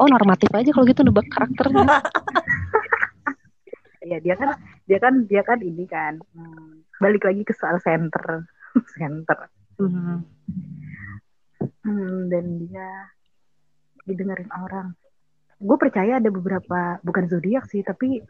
Oh 0.00 0.08
normatif 0.08 0.48
aja 0.54 0.70
kalau 0.70 0.86
gitu 0.86 1.02
nebak 1.02 1.26
karakternya. 1.28 1.82
Iya 4.00 4.18
dia 4.24 4.34
kan 4.36 4.56
dia 4.88 4.98
kan 4.98 5.14
dia 5.28 5.42
kan 5.44 5.58
ini 5.60 5.84
kan 5.84 6.16
hmm, 6.32 6.88
balik 7.00 7.28
lagi 7.28 7.44
ke 7.44 7.52
soal 7.52 7.76
center 7.84 8.48
center 8.96 9.50
Hmm. 9.80 10.20
Hmm, 11.80 12.28
dan 12.28 12.44
dia 12.60 12.88
didengerin 14.04 14.52
orang. 14.52 14.92
Gue 15.56 15.76
percaya 15.80 16.20
ada 16.20 16.28
beberapa 16.28 17.00
bukan 17.00 17.24
zodiak 17.32 17.64
sih, 17.72 17.80
tapi 17.80 18.20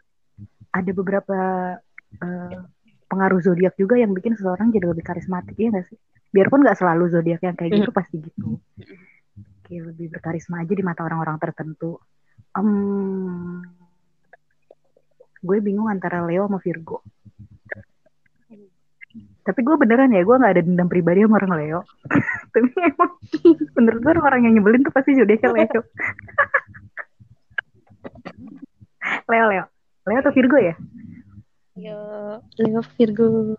ada 0.71 0.91
beberapa 0.95 1.39
eh, 2.23 2.59
pengaruh 3.11 3.43
zodiak 3.43 3.75
juga 3.75 3.99
yang 3.99 4.15
bikin 4.15 4.39
seseorang 4.39 4.71
jadi 4.71 4.87
lebih 4.87 5.03
karismatik 5.03 5.59
ya 5.59 5.75
nggak 5.75 5.91
sih? 5.91 5.99
Biarpun 6.31 6.63
nggak 6.63 6.79
selalu 6.79 7.11
zodiak 7.11 7.43
yang 7.43 7.55
kayak 7.59 7.83
gitu 7.83 7.91
pasti 7.91 8.23
gitu. 8.23 8.63
Kayak 9.67 9.91
lebih 9.91 10.15
berkarisma 10.15 10.63
aja 10.63 10.71
di 10.71 10.83
mata 10.83 11.03
orang-orang 11.03 11.35
tertentu. 11.35 11.99
Em, 12.55 13.59
gue 15.41 15.57
bingung 15.59 15.89
antara 15.89 16.21
Leo 16.21 16.45
sama 16.45 16.61
Virgo. 16.61 17.01
Tapi 19.41 19.59
gue 19.65 19.73
beneran 19.73 20.13
ya, 20.13 20.21
gue 20.21 20.37
nggak 20.37 20.53
ada 20.53 20.61
dendam 20.61 20.85
pribadi 20.85 21.25
sama 21.25 21.41
orang 21.41 21.53
Leo. 21.57 21.79
Tapi 22.53 22.67
emang 22.77 23.11
menurut 23.73 23.99
gue 24.05 24.11
orang 24.21 24.41
yang 24.45 24.53
nyebelin 24.55 24.85
tuh 24.85 24.93
pasti 24.93 25.17
zodiaknya 25.17 25.49
Leo. 25.49 25.81
Leo, 29.31 29.45
Leo. 29.49 29.65
Leo 30.05 30.17
atau 30.21 30.33
Virgo 30.33 30.57
ya? 30.61 30.77
Yo, 31.73 31.97
Leo 32.61 32.81
Virgo. 32.97 33.57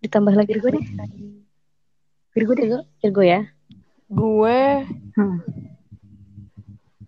Ditambah 0.00 0.32
lagi 0.32 0.56
Virgo 0.56 0.68
deh. 0.72 0.84
Virgo 2.32 2.52
deh. 2.56 2.64
Virgo, 2.64 2.80
Virgo 3.04 3.22
ya. 3.22 3.40
Gue 4.08 4.86
Hmm. 5.16 5.40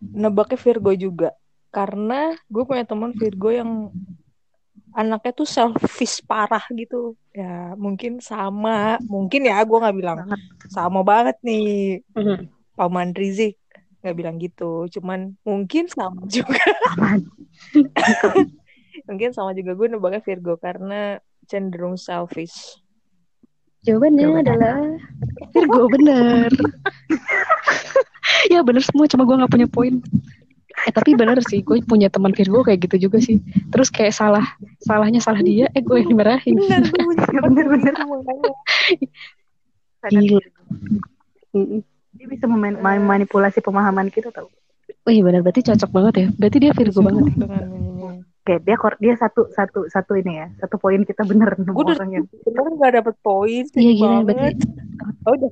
nebaknya 0.01 0.59
Virgo 0.61 0.93
juga. 0.93 1.31
Karena 1.69 2.33
gue 2.49 2.63
punya 2.65 2.85
teman 2.89 3.13
Virgo 3.13 3.53
yang 3.53 3.93
anaknya 4.97 5.33
tuh 5.37 5.49
selfish 5.49 6.25
parah 6.25 6.65
gitu. 6.73 7.15
Ya 7.37 7.77
mungkin 7.77 8.19
sama. 8.25 8.97
Mungkin 9.05 9.47
ya 9.47 9.61
gue 9.63 9.79
nggak 9.79 9.97
bilang 9.97 10.19
Banget. 10.27 10.41
sama 10.73 11.01
banget 11.05 11.37
nih. 11.45 12.01
Mhm. 12.17 12.49
Paman 12.79 13.11
Rizik 13.13 13.59
nggak 14.03 14.17
bilang 14.17 14.37
gitu. 14.39 14.87
Cuman 14.89 15.35
mungkin 15.43 15.91
sama 15.91 16.25
juga. 16.35 16.63
Mungkin 19.09 19.31
sama 19.33 19.53
juga 19.57 19.73
gue 19.77 19.87
nebaknya 19.93 20.21
Virgo 20.25 20.57
karena 20.59 21.19
cenderung 21.49 21.97
selfish. 21.97 22.81
Jawabannya 23.87 24.27
Jawabannya 24.27 24.43
adalah 24.45 24.77
Virgo 25.55 25.83
bener. 25.89 26.51
ya 28.53 28.61
bener 28.67 28.83
semua, 28.85 29.07
cuma 29.09 29.23
gue 29.25 29.37
nggak 29.39 29.53
punya 29.53 29.69
poin. 29.71 30.03
Eh 30.87 30.93
tapi 30.93 31.19
bener 31.19 31.43
sih, 31.43 31.61
gue 31.61 31.83
punya 31.83 32.07
teman 32.07 32.31
Virgo 32.31 32.63
kayak 32.63 32.87
gitu 32.87 33.11
juga 33.11 33.19
sih. 33.19 33.43
Terus 33.73 33.89
kayak 33.91 34.15
salah, 34.15 34.47
salahnya 34.79 35.19
salah 35.19 35.43
dia, 35.43 35.67
eh 35.73 35.83
gue 35.83 35.97
yang 35.99 36.15
dimarahin. 36.15 36.55
Bener, 36.55 36.83
gue 36.87 37.15
bener-bener. 37.43 37.95
gitu. 40.13 40.39
Gila. 40.39 40.47
Mm-mm. 41.57 41.81
Dia 42.15 42.27
bisa 42.27 42.47
meman- 42.47 42.79
memanipulasi 42.79 43.59
pemahaman 43.61 44.09
kita 44.09 44.31
tau. 44.31 44.47
Wih 45.05 45.21
bener, 45.25 45.41
berarti 45.41 45.65
cocok 45.65 45.91
banget 45.91 46.15
ya. 46.15 46.27
Berarti 46.37 46.59
dia 46.61 46.73
Virgo 46.77 47.01
banget 47.03 47.25
ya. 47.29 47.35
Kayak 48.45 48.61
dia 48.65 48.77
kor- 48.81 48.97
dia 48.97 49.13
satu 49.13 49.45
satu 49.53 49.85
satu 49.93 50.17
ini 50.17 50.41
ya, 50.41 50.49
satu 50.57 50.81
poin 50.81 51.05
kita 51.05 51.21
bener 51.21 51.53
nemu 51.53 51.77
Gue 51.77 51.85
udah 51.85 51.97
orang 52.01 52.11
yang 52.17 52.25
bener 52.25 52.65
gak 52.81 52.93
dapet 52.97 53.15
poin 53.21 53.65
Iya 53.77 53.93
gila, 53.93 54.09
banget. 54.25 54.25
berarti 54.25 54.65
Oh, 55.29 55.33
udah. 55.37 55.51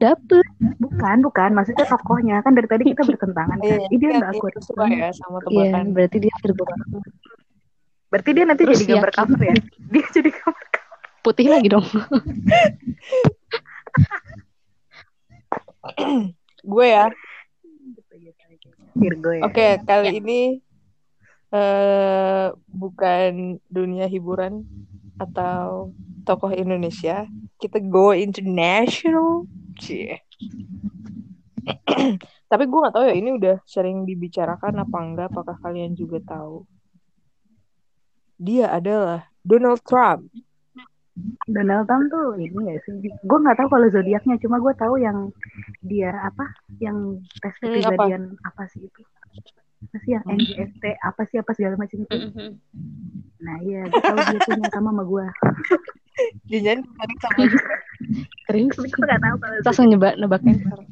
Dapet. 0.00 0.44
bukan 0.80 1.16
bukan 1.20 1.50
maksudnya 1.52 1.84
tokohnya 1.84 2.40
kan 2.40 2.56
dari 2.56 2.68
tadi 2.68 2.82
kita 2.88 3.04
bertentangan 3.04 3.60
kan. 3.60 3.68
Iya, 3.68 3.86
dia 3.92 4.00
iya, 4.00 4.18
nggak 4.18 4.32
iya, 4.32 4.60
suka 4.64 4.84
ya 4.88 5.12
sama 5.12 5.38
Iya, 5.38 5.44
tebakan. 5.46 5.84
berarti 5.92 6.16
dia 6.18 6.32
banget. 6.40 6.88
Berarti 8.10 8.30
dia 8.34 8.44
nanti 8.48 8.62
Terus 8.66 8.82
jadi 8.82 8.98
gambar 8.98 9.12
cover 9.14 9.38
ya. 9.38 9.54
Dia 9.92 10.06
jadi 10.10 10.30
gambar 10.34 10.66
Putih 11.20 11.52
lagi 11.52 11.68
dong. 11.68 11.84
Gue 16.64 16.86
ya. 16.88 17.12
Virgo 18.96 19.30
ya. 19.36 19.44
Oke, 19.46 19.78
kali 19.84 20.16
ini 20.18 20.64
eh 21.50 22.46
bukan 22.72 23.58
dunia 23.68 24.06
hiburan 24.08 24.64
atau 25.20 25.92
tokoh 26.24 26.56
Indonesia. 26.56 27.28
Kita 27.60 27.78
go 27.84 28.16
international. 28.16 29.44
Cie. 29.80 30.20
Tapi 32.50 32.64
gue 32.66 32.78
gak 32.82 32.94
tahu 32.94 33.04
ya 33.06 33.14
ini 33.14 33.30
udah 33.36 33.56
sering 33.64 34.04
dibicarakan 34.04 34.82
apa 34.82 34.98
enggak. 35.00 35.26
Apakah 35.32 35.56
kalian 35.60 35.94
juga 35.94 36.18
tahu? 36.20 36.66
Dia 38.40 38.72
adalah 38.72 39.28
Donald 39.40 39.80
Trump. 39.84 40.28
Donald 41.44 41.84
Trump 41.84 42.04
tuh 42.08 42.38
ini 42.40 42.56
gak 42.72 42.80
sih? 42.86 42.96
Gue 43.22 43.38
nggak 43.38 43.58
tahu 43.60 43.68
kalau 43.68 43.86
zodiaknya, 43.92 44.34
cuma 44.40 44.56
gue 44.58 44.72
tahu 44.74 44.94
yang 44.96 45.28
dia 45.84 46.10
apa? 46.24 46.48
Yang 46.80 47.20
tes 47.38 47.54
Hmm, 47.60 47.68
kepribadian 47.68 48.22
apa? 48.40 48.62
sih 48.72 48.80
itu? 48.82 49.00
Apa 49.80 49.96
sih 50.04 50.10
yang 50.16 50.24
NGST 50.28 50.84
apa 51.00 51.22
sih 51.28 51.36
apa 51.40 51.50
segala 51.56 51.74
macam 51.76 51.98
itu? 52.04 52.16
Nah 53.40 53.56
iya, 53.64 53.84
gue 53.88 54.00
tahu 54.00 54.18
dia 54.28 54.40
punya 54.44 54.68
sama 54.72 54.90
sama 54.92 55.02
gue. 55.04 55.26
Jangan 56.48 56.78
sama 57.24 57.44
Serius? 58.46 58.76
Tapi 58.76 58.88
gue 58.90 59.04
nggak 59.06 59.22
tahu 59.22 59.36
kalau 59.38 59.56
Langsung 59.62 59.86
nyebak 59.90 60.14
nebak 60.18 60.42
cancer. 60.42 60.78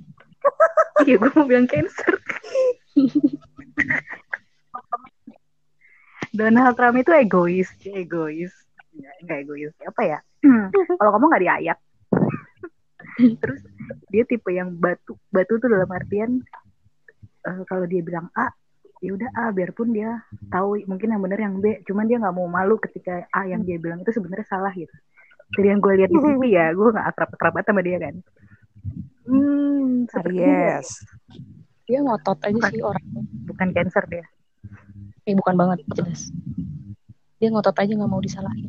Iya, 1.07 1.15
gue 1.15 1.31
mau 1.31 1.47
bilang 1.47 1.71
cancer. 1.71 2.11
Donald 6.35 6.75
Trump 6.75 6.99
itu 6.99 7.11
egois, 7.15 7.71
dia 7.79 8.03
egois. 8.03 8.51
Nggak, 8.99 9.15
nggak 9.25 9.39
egois. 9.47 9.73
Apa 9.87 10.03
ya? 10.03 10.19
Kalau 10.99 11.11
kamu 11.15 11.25
nggak 11.31 11.43
diayak. 11.47 11.79
Terus 13.43 13.61
dia 14.11 14.23
tipe 14.27 14.51
yang 14.51 14.75
batu. 14.75 15.15
Batu 15.31 15.59
tuh 15.59 15.71
dalam 15.71 15.91
artian 15.91 16.43
eh, 17.47 17.63
kalau 17.67 17.87
dia 17.87 18.03
bilang 18.03 18.31
A, 18.35 18.51
ya 18.99 19.15
udah 19.15 19.31
A 19.35 19.45
biarpun 19.55 19.95
dia 19.95 20.23
tahu 20.51 20.83
mungkin 20.87 21.15
yang 21.15 21.23
benar 21.23 21.39
yang 21.39 21.55
B, 21.63 21.83
cuman 21.87 22.07
dia 22.07 22.19
nggak 22.19 22.35
mau 22.35 22.51
malu 22.51 22.79
ketika 22.83 23.27
A 23.31 23.47
yang 23.47 23.63
dia 23.63 23.79
bilang 23.79 24.03
itu 24.03 24.11
sebenarnya 24.11 24.47
salah 24.47 24.75
gitu. 24.75 24.95
Dari 25.57 25.67
yang 25.73 25.81
gue 25.81 25.93
lihat 25.97 26.11
di 26.13 26.21
TV 26.21 26.43
ya, 26.53 26.67
gue 26.77 26.89
nggak 26.93 27.07
akrab-akrab 27.15 27.53
banget 27.57 27.67
sama 27.73 27.81
dia 27.81 27.99
kan. 28.01 28.15
Hmm, 29.29 30.09
sepertinya 30.09 30.81
Yes. 30.81 30.89
Dia 31.89 31.99
ngotot 32.05 32.39
aja 32.45 32.61
sih 32.69 32.81
orang. 32.85 33.05
bukan 33.49 33.69
cancer 33.73 34.05
dia. 34.13 34.27
Eh 35.25 35.33
bukan 35.33 35.57
banget, 35.57 35.85
jelas. 35.97 36.29
Dia 37.41 37.49
ngotot 37.49 37.77
aja 37.77 37.93
nggak 37.97 38.11
mau 38.13 38.21
disalahin. 38.21 38.69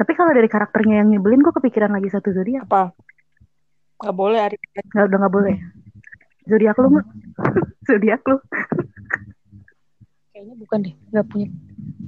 Tapi 0.00 0.12
kalau 0.16 0.32
dari 0.32 0.48
karakternya 0.48 1.04
yang 1.04 1.12
nyebelin, 1.12 1.44
gue 1.44 1.52
kepikiran 1.52 1.92
lagi 1.92 2.08
satu 2.08 2.32
zodiak. 2.32 2.64
Apa? 2.64 2.96
Gak 4.00 4.16
boleh 4.16 4.40
Ari. 4.40 4.56
Nggak, 4.96 5.04
udah 5.12 5.18
nggak 5.20 5.34
boleh. 5.36 5.56
Zodiak 6.48 6.76
lu 6.80 6.88
nggak? 6.96 7.06
zodiak 7.88 8.22
lu? 8.24 8.36
Kayaknya 10.32 10.54
bukan 10.56 10.78
deh, 10.88 10.94
nggak 11.12 11.26
punya. 11.28 11.48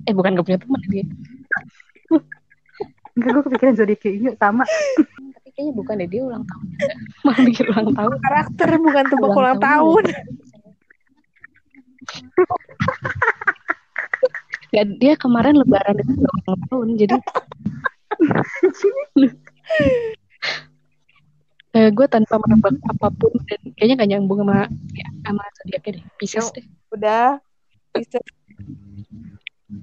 Eh 0.08 0.14
bukan 0.16 0.30
nggak 0.32 0.46
punya 0.48 0.60
teman 0.64 0.82
dia. 0.88 1.04
Enggak, 3.12 3.30
gue 3.30 3.42
kepikiran 3.44 3.74
zodiak 3.76 3.98
kayak 4.00 4.14
ini 4.16 4.28
sama. 4.36 4.64
Tapi 5.36 5.48
kayaknya 5.52 5.72
bukan 5.76 5.94
deh, 6.00 6.08
dia 6.08 6.22
ulang 6.24 6.44
tahun. 6.44 6.66
Malah 7.26 7.42
bikin 7.44 7.66
ulang 7.68 7.90
tahun. 7.92 8.16
Karakter 8.20 8.68
bukan 8.78 9.04
tebak 9.06 9.28
Ulang 9.28 9.36
ulang 9.38 9.58
tahun. 9.60 10.04
tahun. 10.04 10.04
Ya, 14.72 14.82
dia 14.88 15.14
kemarin 15.20 15.60
lebaran 15.60 16.00
itu 16.00 16.12
ulang 16.16 16.40
tahun, 16.64 16.86
jadi 16.96 17.16
eh, 21.76 21.88
gue 21.92 22.06
tanpa 22.08 22.40
menebak 22.40 22.76
apa 22.88 23.08
pun 23.12 23.32
dan 23.44 23.60
kayaknya 23.76 23.94
gak 24.00 24.10
nyambung 24.10 24.40
sama 24.44 24.64
ya, 24.92 25.08
sama 25.22 25.44
zodiaknya 25.60 25.90
deh, 26.00 26.04
Pisces 26.16 26.48
deh. 26.52 26.64
Udah. 26.88 27.36
Bisa. 27.92 28.16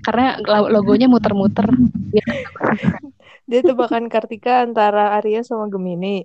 Karena 0.01 0.41
lo- 0.41 0.69
logonya 0.73 1.05
muter-muter. 1.05 1.69
Dia 2.09 2.25
Dia 3.49 3.65
tebakan 3.65 4.13
Kartika 4.13 4.62
antara 4.62 5.17
Aries 5.17 5.49
sama 5.49 5.65
Gemini. 5.73 6.21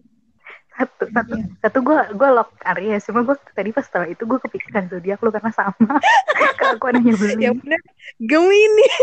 satu 0.75 1.07
satu 1.07 1.35
satu 1.63 1.79
gue 1.87 1.99
gue 2.19 2.29
lock 2.35 2.51
Aries 2.75 3.07
cuma 3.07 3.23
gue 3.23 3.39
tadi 3.55 3.71
pas 3.71 3.87
setelah 3.87 4.11
itu 4.11 4.27
gue 4.27 4.39
kepikiran 4.43 4.91
zodiak 4.91 5.23
lu 5.25 5.33
karena 5.33 5.49
sama. 5.55 5.97
Kelakuan 6.61 7.01
yang 7.01 7.15
nyebelin 7.15 7.41
yang 7.41 7.57
bener 7.63 7.81
Gemini. 8.21 8.87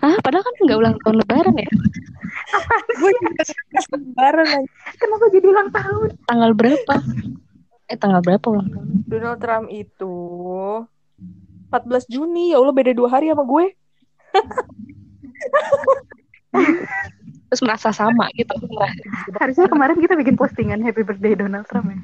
Ah 0.00 0.16
padahal 0.24 0.42
kan 0.42 0.54
nggak 0.66 0.80
ulang 0.80 0.96
tahun 1.04 1.16
lebaran 1.22 1.56
ya? 1.60 1.70
Gue 2.98 3.10
juga 3.20 3.42
lebaran 3.94 4.48
aja 4.48 4.70
kenapa 4.98 5.24
jadi 5.30 5.46
ulang 5.46 5.68
tahun? 5.70 6.08
Tanggal 6.26 6.50
berapa? 6.56 6.94
Eh 7.86 7.96
tanggal 8.00 8.20
berapa 8.24 8.46
ulang 8.50 8.68
tahun? 8.74 8.88
Donald 9.06 9.38
Trump 9.38 9.66
itu 9.70 10.16
14 11.70 12.10
Juni 12.10 12.52
ya 12.52 12.58
Allah 12.58 12.74
beda 12.74 12.92
dua 12.92 13.08
hari 13.10 13.30
sama 13.30 13.46
gue. 13.46 13.64
Terus 17.50 17.62
merasa 17.62 17.90
sama 17.94 18.26
gitu. 18.34 18.54
Harusnya 19.38 19.66
kemarin 19.70 19.98
kita 19.98 20.14
bikin 20.18 20.34
postingan 20.34 20.82
happy 20.82 21.06
birthday 21.06 21.38
Donald 21.38 21.66
Trump 21.70 21.90
ya. 21.90 21.98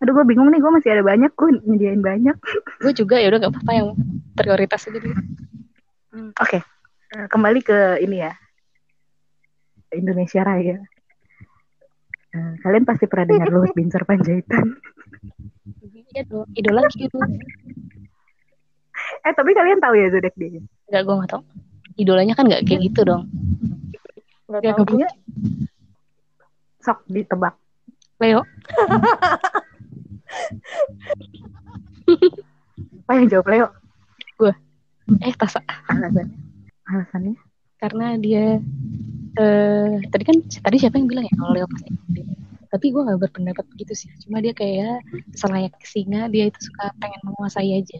Aduh 0.00 0.12
gue 0.16 0.24
bingung 0.24 0.48
nih 0.48 0.62
gue 0.62 0.72
masih 0.72 0.90
ada 0.94 1.04
banyak 1.04 1.30
gue 1.34 1.48
nyediain 1.66 2.02
banyak. 2.02 2.36
Gue 2.80 2.92
juga 2.94 3.20
ya 3.20 3.28
udah 3.28 3.46
gak 3.46 3.52
apa-apa 3.52 3.72
yang 3.74 3.88
prioritas 4.38 4.88
aja 4.88 4.98
dulu. 4.98 5.18
Oke 6.38 6.62
Eh, 7.08 7.24
kembali 7.24 7.60
ke 7.64 8.04
ini 8.04 8.20
ya. 8.20 8.36
Indonesia 9.96 10.44
Raya. 10.44 10.76
Eh, 12.36 12.52
kalian 12.60 12.84
pasti 12.84 13.08
pernah 13.08 13.32
dengar 13.32 13.48
Luhut 13.54 13.72
Binsar 13.72 14.04
Panjaitan 14.04 14.76
iya 16.18 16.26
dong 16.26 16.50
idola 16.58 16.82
gitu 16.90 17.14
eh 19.22 19.32
tapi 19.32 19.54
kalian 19.54 19.78
tahu 19.78 19.94
ya 19.94 20.10
zodiak 20.10 20.34
dia? 20.34 20.58
Nggak 20.90 21.02
gue 21.06 21.14
nggak 21.14 21.30
tau 21.30 21.42
idolanya 21.98 22.34
kan 22.34 22.46
nggak 22.46 22.62
kayak 22.66 22.80
gitu 22.90 23.00
dong. 23.06 23.26
Nggak 24.46 24.62
Ya, 24.62 24.72
tahu. 24.74 24.98
sok 26.78 26.98
ditebak. 27.06 27.54
Leo. 28.18 28.42
Apa 33.04 33.12
yang 33.18 33.26
jawab 33.28 33.46
Leo. 33.50 33.66
Eh 35.24 35.32
tasa. 35.34 35.58
Alasannya? 35.88 36.28
Alasannya? 36.84 37.34
Karena 37.78 38.06
dia 38.18 38.58
eh 39.38 39.90
tadi 40.10 40.22
kan 40.26 40.36
tadi 40.42 40.76
siapa 40.76 40.98
yang 40.98 41.08
bilang 41.08 41.24
ya? 41.26 41.34
Kalau 41.34 41.52
Leo 41.54 41.66
pasti. 41.66 41.90
Tapi 42.68 42.92
gue 42.92 43.00
nggak 43.00 43.20
berpendapat 43.28 43.64
begitu 43.72 43.92
sih. 43.96 44.10
Cuma 44.24 44.44
dia 44.44 44.52
kayak 44.52 45.00
selayak 45.32 45.74
singa 45.84 46.28
dia 46.28 46.52
itu 46.52 46.60
suka 46.68 46.92
pengen 47.00 47.20
menguasai 47.24 47.80
aja. 47.80 47.98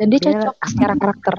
Dan 0.00 0.06
dia 0.08 0.20
cocok 0.20 0.54
secara 0.72 0.94
karakter. 0.96 1.36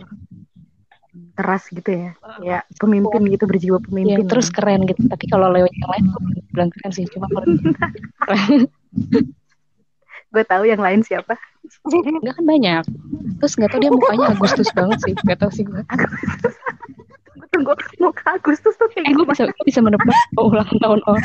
Keras 1.37 1.69
gitu 1.69 1.89
ya. 1.89 2.11
Ya 2.41 2.59
pemimpin 2.81 3.25
gitu 3.29 3.45
berjiwa 3.45 3.77
ya 3.81 3.85
pemimpin. 3.89 4.25
terus 4.29 4.49
keren 4.53 4.85
gitu. 4.85 5.01
Tapi 5.05 5.25
kalau 5.29 5.49
Leo 5.49 5.65
yang 5.65 5.89
lain 5.89 6.03
gue 6.13 6.21
bilang 6.53 6.69
keren 6.73 6.91
sih. 6.93 7.05
Cuma 7.09 7.25
kalau 7.29 7.45
gue 10.33 10.43
tahu 10.45 10.63
yang 10.69 10.81
lain 10.81 11.01
siapa. 11.01 11.37
Enggak 11.89 12.37
kan 12.37 12.45
banyak. 12.45 12.83
Terus 13.41 13.53
nggak 13.57 13.69
tahu 13.73 13.79
dia 13.81 13.91
mukanya 13.93 14.25
Agustus 14.33 14.69
banget 14.73 14.97
sih. 15.05 15.13
Nggak 15.25 15.39
tahu 15.41 15.51
sih 15.53 15.65
gue 15.65 15.81
gue 17.65 17.75
muka 18.01 18.25
Agustus 18.37 18.73
tuh 18.77 18.87
kayak 18.93 19.09
eh 19.09 19.13
gue 19.13 19.25
bisa 19.25 19.43
gue 19.49 19.65
bisa 19.65 19.79
menebak 19.81 20.17
oh, 20.37 20.53
ulang 20.53 20.69
tahun 20.81 20.99
oh 21.09 21.17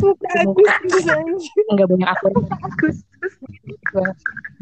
muka 0.00 0.28
Agustus 0.40 1.04
nggak 1.72 1.86
banyak 1.88 2.08
akun 2.08 2.32
Agustus. 3.20 3.32
Gue 3.92 4.08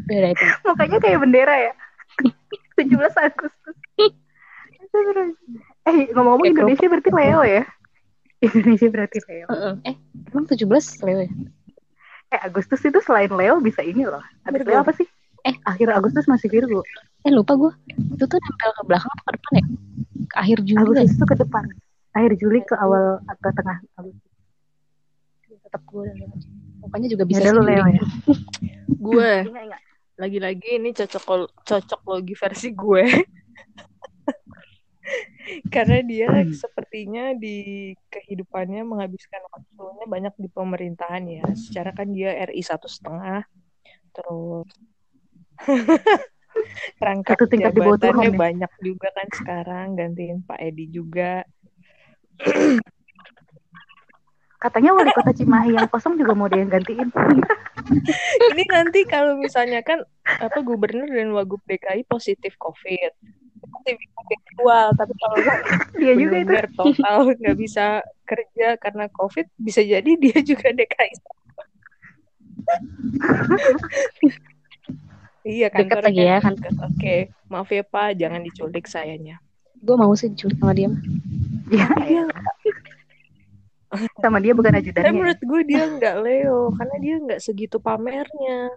beda 0.07 0.27
itu. 0.35 0.45
Mukanya 0.67 0.97
kayak 0.99 1.19
bendera 1.21 1.55
ya? 1.71 1.73
17 2.79 2.95
Agustus. 2.99 3.75
Eh 5.87 5.97
ngomong-ngomong 6.13 6.49
Indonesia 6.49 6.87
berarti 6.89 7.11
Leo 7.11 7.41
ya? 7.45 7.63
Indonesia 8.39 8.87
berarti 8.91 9.19
Leo. 9.27 9.47
Eh 9.85 9.95
emang 10.31 10.45
17 10.47 10.65
Leo 11.05 11.19
ya? 11.23 11.31
Eh 12.29 12.39
Agustus 12.43 12.81
itu 12.83 12.99
selain 13.03 13.31
Leo 13.31 13.59
bisa 13.63 13.83
ini 13.83 14.03
loh. 14.07 14.23
Habis 14.43 14.63
Virgo. 14.63 14.71
Leo 14.71 14.79
apa 14.83 14.93
sih? 14.95 15.07
Eh. 15.47 15.55
akhir 15.63 15.87
Agustus 15.95 16.27
masih 16.27 16.51
Virgo. 16.51 16.83
Eh 17.23 17.31
lupa 17.31 17.55
gue 17.55 17.71
itu 18.15 18.23
tuh 18.27 18.39
nempel 18.39 18.71
ke 18.75 18.83
belakang 18.87 19.11
apa 19.11 19.23
ke 19.23 19.31
depan 19.39 19.53
ya 19.55 19.65
akhir 20.35 20.65
Juli. 20.65 20.83
Agustus 20.83 21.13
ya 21.13 21.17
itu 21.17 21.25
ke 21.25 21.35
depan. 21.37 21.65
Akhir 22.13 22.31
Juli 22.37 22.59
ke 22.65 22.75
awal 22.77 23.21
ke 23.39 23.49
tengah. 23.53 23.77
Agustus 23.97 24.29
tetap 25.69 25.85
gue 25.85 26.09
mukanya 26.81 27.07
juga 27.13 27.23
bisa 27.29 27.53
lu. 27.53 27.61
Leo 27.61 27.85
ya. 27.85 28.01
Gue. 29.05 29.45
Lagi-lagi 30.21 30.81
ini 30.81 30.91
cocok 30.91 31.47
cocok 31.63 32.01
logi 32.09 32.35
versi 32.35 32.75
gue. 32.75 33.05
Karena 35.73 36.03
dia 36.03 36.27
Hmm. 36.27 36.51
sepertinya 36.61 37.31
di 37.37 37.93
kehidupannya 38.11 38.83
menghabiskan 38.83 39.39
waktunya 39.47 40.05
banyak 40.09 40.33
di 40.35 40.49
pemerintahan 40.51 41.23
ya. 41.23 41.47
Secara 41.55 41.95
kan 41.95 42.11
dia 42.11 42.35
RI 42.49 42.59
satu 42.59 42.91
setengah. 42.91 43.47
Terus 44.11 44.67
rangkap 46.99 47.35
Satu 47.37 47.45
tingkat 47.47 47.71
di 47.75 47.81
bawah 47.81 47.99
Tuhan 47.99 48.33
ya? 48.33 48.37
banyak 48.37 48.71
juga 48.83 49.07
kan 49.13 49.27
sekarang 49.31 49.87
gantiin 49.95 50.43
Pak 50.43 50.59
Edi 50.59 50.85
juga. 50.91 51.45
Katanya 54.59 54.91
wali 54.91 55.11
kota 55.15 55.31
Cimahi 55.31 55.71
yang 55.71 55.87
kosong 55.87 56.19
juga 56.19 56.35
mau 56.35 56.51
dia 56.51 56.59
yang 56.59 56.71
gantiin. 56.71 57.07
Ini 58.51 58.63
nanti 58.67 59.07
kalau 59.07 59.39
misalnya 59.39 59.79
kan 59.87 60.03
apa 60.27 60.59
gubernur 60.59 61.07
dan 61.07 61.31
wagub 61.31 61.63
DKI 61.63 62.03
positif 62.11 62.59
COVID. 62.59 63.11
Pasti 63.59 63.91
bisa 63.95 64.19
virtual 64.27 64.87
tapi 64.99 65.13
kalau 65.15 65.37
dia 65.95 66.13
juga 66.15 66.37
itu. 66.43 66.53
total 66.75 67.31
nggak 67.39 67.57
bisa 67.59 68.03
kerja 68.27 68.75
karena 68.79 69.07
COVID 69.15 69.47
bisa 69.59 69.79
jadi 69.83 70.11
dia 70.19 70.39
juga 70.43 70.75
DKI 70.75 71.13
iya 75.49 75.67
Deket 75.67 75.89
kantor 75.89 76.01
lagi 76.05 76.21
ya, 76.21 76.37
kan. 76.37 76.53
oke 76.85 77.15
maaf 77.49 77.69
ya 77.69 77.81
Pak 77.81 78.09
jangan 78.15 78.41
diculik 78.45 78.85
sayanya. 78.85 79.41
Gue 79.81 79.95
mau 79.97 80.13
sih 80.13 80.29
diculik 80.29 80.61
sama 80.61 80.77
dia. 80.77 80.89
Ya, 81.69 81.87
Iya. 82.11 82.23
sama 84.21 84.37
dia 84.37 84.53
bukan 84.53 84.69
tapi 84.69 84.85
ajudannya 84.85 85.11
menurut 85.11 85.39
gue 85.41 85.61
dia 85.65 85.83
nggak 85.89 86.15
Leo 86.21 86.69
karena 86.77 86.95
dia 87.01 87.15
nggak 87.17 87.39
segitu 87.41 87.81
pamernya. 87.81 88.69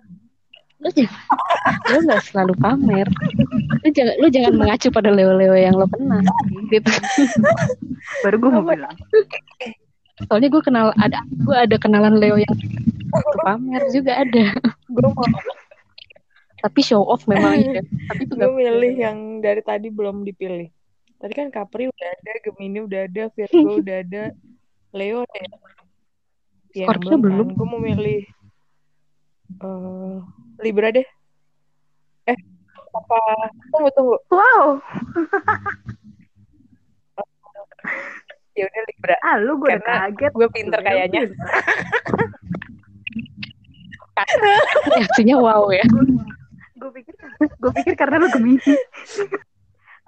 Lu 0.81 0.89
jangan 0.89 1.21
lu 1.93 1.99
nggak 2.09 2.23
selalu 2.25 2.55
pamer. 2.57 3.07
Lu 3.85 3.89
jangan 3.93 4.15
lu 4.19 4.27
jangan 4.33 4.53
mengacu 4.57 4.89
pada 4.89 5.13
leo-leo 5.13 5.53
yang 5.53 5.77
lo 5.77 5.85
kenal 5.87 6.25
gitu. 6.73 6.89
Baru 8.25 8.37
gue 8.41 8.51
mau 8.51 8.65
bilang. 8.65 8.97
Soalnya 10.27 10.49
gue 10.49 10.63
kenal 10.65 10.87
ada 10.97 11.19
gue 11.29 11.57
ada 11.57 11.77
kenalan 11.77 12.17
leo 12.17 12.41
yang 12.41 12.57
pamer 13.45 13.83
juga 13.93 14.17
ada. 14.25 14.57
Gue 14.89 15.07
mau 15.13 15.27
tapi 16.63 16.81
show 16.81 17.03
off 17.03 17.27
memang 17.27 17.59
iya 17.59 17.83
tapi 18.09 18.23
itu 18.23 18.35
gue 18.39 18.51
milih 18.55 18.95
yang 18.95 19.19
dari 19.43 19.61
tadi 19.67 19.91
belum 19.91 20.23
dipilih. 20.23 20.71
Tadi 21.19 21.33
kan 21.35 21.51
Capri 21.51 21.91
udah 21.91 22.09
ada 22.19 22.33
Gemini 22.43 22.79
udah 22.83 23.01
ada 23.11 23.23
Virgo 23.35 23.79
udah 23.83 23.97
ada 24.07 24.23
Leo 24.95 25.27
ada. 25.27 25.39
Ya? 25.39 25.51
Ya, 26.73 26.87
Scorpio 26.89 27.21
belum. 27.21 27.53
gue 27.53 27.67
mau 27.67 27.83
milih 27.83 28.23
eh, 29.61 30.17
Libra 30.63 30.89
deh. 30.95 31.05
Eh 32.31 32.39
apa? 32.95 33.19
Tunggu 33.75 33.91
tunggu. 33.99 34.17
Wow. 34.31 34.67
Ya 38.53 38.69
udah 38.69 38.83
Libra. 38.85 39.17
Ah 39.25 39.41
lu 39.41 39.57
gue 39.57 39.65
udah 39.65 39.81
Karena 39.81 40.13
kaget. 40.13 40.33
gue 40.37 40.49
pinter 40.53 40.81
kayaknya. 40.85 41.23
Reaksinya 44.93 45.41
wow 45.41 45.73
ya 45.73 45.83
gue 46.83 46.93
pikir 46.99 47.15
gue 47.63 47.73
pikir 47.79 47.95
karena 47.95 48.17
lu 48.19 48.29
Gemini 48.31 48.59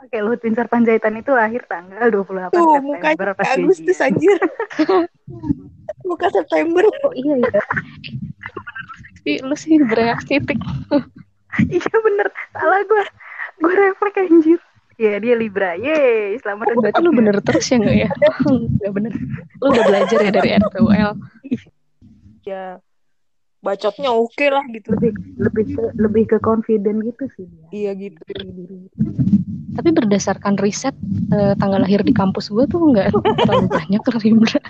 Oke, 0.05 0.21
Luhut 0.21 0.37
Binsar 0.37 0.69
Panjaitan 0.69 1.17
itu 1.17 1.33
lahir 1.33 1.65
tanggal 1.65 2.13
28 2.13 2.53
tuh 2.53 2.61
September 2.61 2.85
mukanya 2.85 3.33
pas 3.33 3.57
Agustus 3.57 3.97
gajian. 3.97 4.05
anjir. 4.13 4.39
Muka 6.11 6.29
September. 6.29 6.85
Oh 7.09 7.15
iya 7.17 7.41
ya 7.41 7.63
Ih, 9.25 9.41
lu 9.41 9.57
sih 9.57 9.81
bereaksi 9.81 10.45
tik. 10.45 10.61
Iya 11.73 11.95
bener, 12.05 12.29
salah 12.53 12.85
gue. 12.85 13.05
Gue 13.65 13.73
refleks 13.81 14.19
anjir. 14.29 14.61
Ya 15.01 15.17
dia 15.25 15.41
Libra, 15.41 15.73
yeay 15.73 16.37
selamat 16.45 16.77
berarti 16.85 17.01
lu 17.01 17.11
bener 17.17 17.41
terus 17.41 17.65
ya 17.65 17.81
nggak 17.81 17.97
ya? 18.05 18.11
Nggak 18.45 18.93
bener. 18.93 19.13
Lu 19.65 19.67
udah 19.73 19.85
belajar 19.89 20.19
ya 20.21 20.31
dari 20.37 20.51
RPUL 20.61 21.13
ya 22.45 22.77
bacotnya 23.65 24.13
oke 24.13 24.47
lah 24.47 24.65
gitu 24.69 24.93
Lebih 24.93 25.13
lebih 25.41 25.65
ke, 25.73 25.83
lebih 25.97 26.25
ke 26.29 26.37
confident 26.45 27.01
gitu 27.01 27.25
sih 27.33 27.49
dia. 27.49 27.67
iya 27.73 27.91
gitu 27.97 28.21
tapi 29.75 29.89
berdasarkan 29.91 30.61
riset 30.61 30.93
eh, 31.33 31.57
tanggal 31.57 31.83
lahir 31.83 32.05
di 32.05 32.13
kampus 32.13 32.53
gue 32.53 32.69
tuh 32.69 32.93
nggak 32.93 33.11
terlalu 33.11 33.67
banyak 33.81 34.03
Libra 34.23 34.61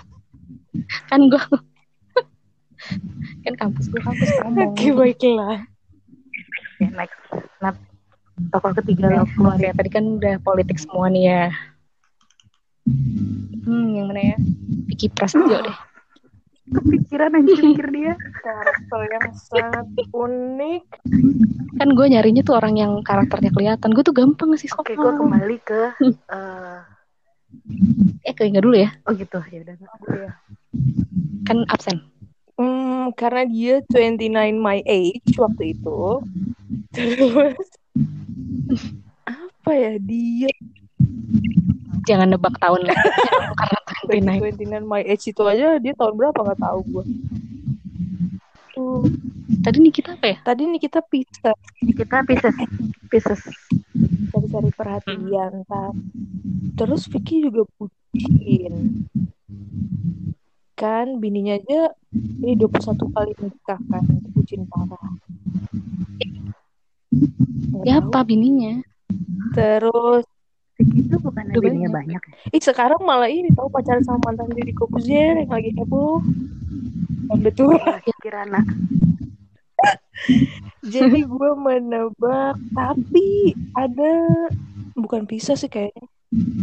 kan 1.11 1.21
gue 1.27 1.37
kan 3.45 3.53
kampus 3.53 3.91
gue 3.91 4.01
kampus 4.01 4.29
kamu 4.39 4.55
oke 4.71 4.87
baiklah 4.95 5.59
Oke, 6.75 6.91
next. 6.91 7.15
Nah, 7.63 7.71
tokoh 8.51 8.75
ketiga 8.75 9.07
lo 9.07 9.23
keluar 9.31 9.55
Oke, 9.55 9.71
tadi 9.71 9.87
kan 9.87 10.19
udah 10.19 10.43
politik 10.43 10.75
semua 10.75 11.07
nih 11.07 11.31
ya. 11.31 11.43
Hmm, 13.63 13.95
yang 13.95 14.11
mana 14.11 14.35
ya? 14.35 14.37
Vicky 14.91 15.07
Prasetyo 15.07 15.55
deh. 15.71 15.77
Kepikiran 16.65 17.37
anjir 17.37 17.59
mikir 17.61 17.87
dia 17.93 18.13
karakter 18.41 18.99
yang 19.05 19.25
sangat 19.37 19.85
unik 20.09 20.83
Kan 21.75 21.91
gue 21.91 22.07
nyarinya 22.07 22.41
tuh 22.41 22.55
orang 22.55 22.79
yang 22.79 23.03
karakternya 23.03 23.51
kelihatan. 23.51 23.91
Gue 23.91 23.99
tuh 23.99 24.15
gampang 24.15 24.55
sih 24.55 24.71
oke 24.71 24.95
gue 24.95 25.11
kembali 25.19 25.57
ke 25.59 25.81
eh 26.33 26.79
Eh, 28.23 28.33
keinget 28.35 28.63
dulu 28.63 28.75
ya. 28.79 28.89
oh 29.07 29.13
gitu 29.15 29.39
ya 29.51 29.59
udah 29.63 29.75
Iya. 30.11 30.31
Kan 31.47 31.67
absen. 31.67 32.03
Hmm, 32.55 33.11
karena 33.15 33.43
dia 33.43 33.83
29 33.91 34.55
my 34.55 34.79
age 34.87 35.35
waktu 35.35 35.75
itu. 35.75 36.23
Terus 36.95 37.67
apa 39.27 39.71
ya 39.75 39.93
dia 39.99 40.51
Jangan 42.07 42.31
nebak 42.35 42.55
tahun. 42.59 42.87
Karena 43.55 43.74
29. 44.07 44.61
29 44.61 44.85
my 44.85 45.01
age 45.03 45.33
itu 45.33 45.43
aja 45.45 45.81
dia 45.81 45.93
tahun 45.97 46.13
berapa 46.15 46.39
nggak 46.39 46.61
tahu 46.61 46.79
gue. 46.89 47.05
Tuh, 48.75 49.07
Tadi 49.65 49.77
nih 49.81 49.93
kita 49.93 50.19
apa 50.19 50.25
ya? 50.29 50.37
tadi 50.45 50.61
nih 50.67 50.81
kita 50.81 50.99
pisah 51.05 51.55
kita 51.81 52.21
Pisces 52.27 52.55
Pisces 53.09 53.41
cari-cari 54.35 54.69
perhatian 54.75 55.63
tak. 55.63 55.93
Terus 56.75 57.07
Vicky 57.07 57.45
juga 57.47 57.63
bucin. 57.79 59.07
Kan 60.75 61.23
bininya 61.23 61.55
aja 61.55 61.95
ini 62.11 62.59
21 62.59 63.15
kali 63.15 63.31
nikah 63.39 63.79
kan, 63.79 64.03
itu 64.03 64.29
bucin 64.35 64.67
parah. 64.67 65.07
Siapa 67.85 68.19
bininya? 68.27 68.83
tahu. 68.83 69.53
Terus 69.55 70.25
itu 70.75 71.15
bukan 71.23 71.55
bininya 71.55 71.87
banyak. 71.87 72.19
banyak 72.19 72.21
ya 72.51 72.51
Ih 72.51 72.63
sekarang 72.63 72.99
malah 72.99 73.31
ini 73.31 73.47
tahu 73.55 73.71
pacaran 73.71 74.03
sama 74.03 74.19
mantan 74.27 74.51
Deddy 74.51 74.75
Kobuzier 74.75 75.39
yang 75.39 75.47
lagi 75.47 75.71
heboh. 75.71 76.19
Betul. 77.39 77.79
Kirana 78.19 78.59
Jadi 80.85 81.25
gue 81.25 81.51
menebak, 81.57 82.55
tapi 82.71 83.51
ada 83.73 84.13
bukan 84.93 85.25
pisah 85.25 85.57
sih 85.57 85.67
kayaknya. 85.67 86.05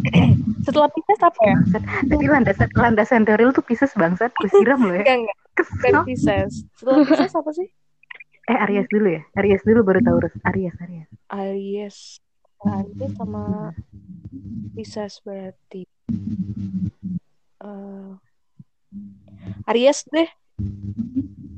Setelah 0.66 0.88
pisah 0.92 1.16
apa 1.26 1.40
ya? 1.42 1.56
tadi 2.06 2.24
landasan 2.28 2.68
landasan 2.72 3.22
lu 3.26 3.50
tuh 3.50 3.64
Pisces 3.64 3.90
bangsat 3.96 4.30
gue 4.36 4.50
siram 4.52 4.80
lo 4.84 4.94
ya 4.94 5.02
Enggak 5.02 5.16
enggak, 5.24 5.38
bukan. 5.56 5.92
Pisces. 6.06 6.52
Setelah 6.76 7.02
Pisces 7.02 7.34
apa 7.34 7.50
sih? 7.52 7.68
eh 8.42 8.58
Aries 8.58 8.90
dulu 8.90 9.06
ya 9.06 9.22
Aries 9.38 9.62
dulu 9.62 9.86
baru 9.86 10.02
Taurus 10.02 10.34
Aries 10.50 10.74
Aries 10.82 11.08
Aries. 11.30 11.96
Aries 12.62 13.12
sama 13.18 13.74
Pisces 14.72 15.18
berarti. 15.26 15.82
Eh, 17.62 18.10
Aries 19.66 20.06
deh. 20.10 20.30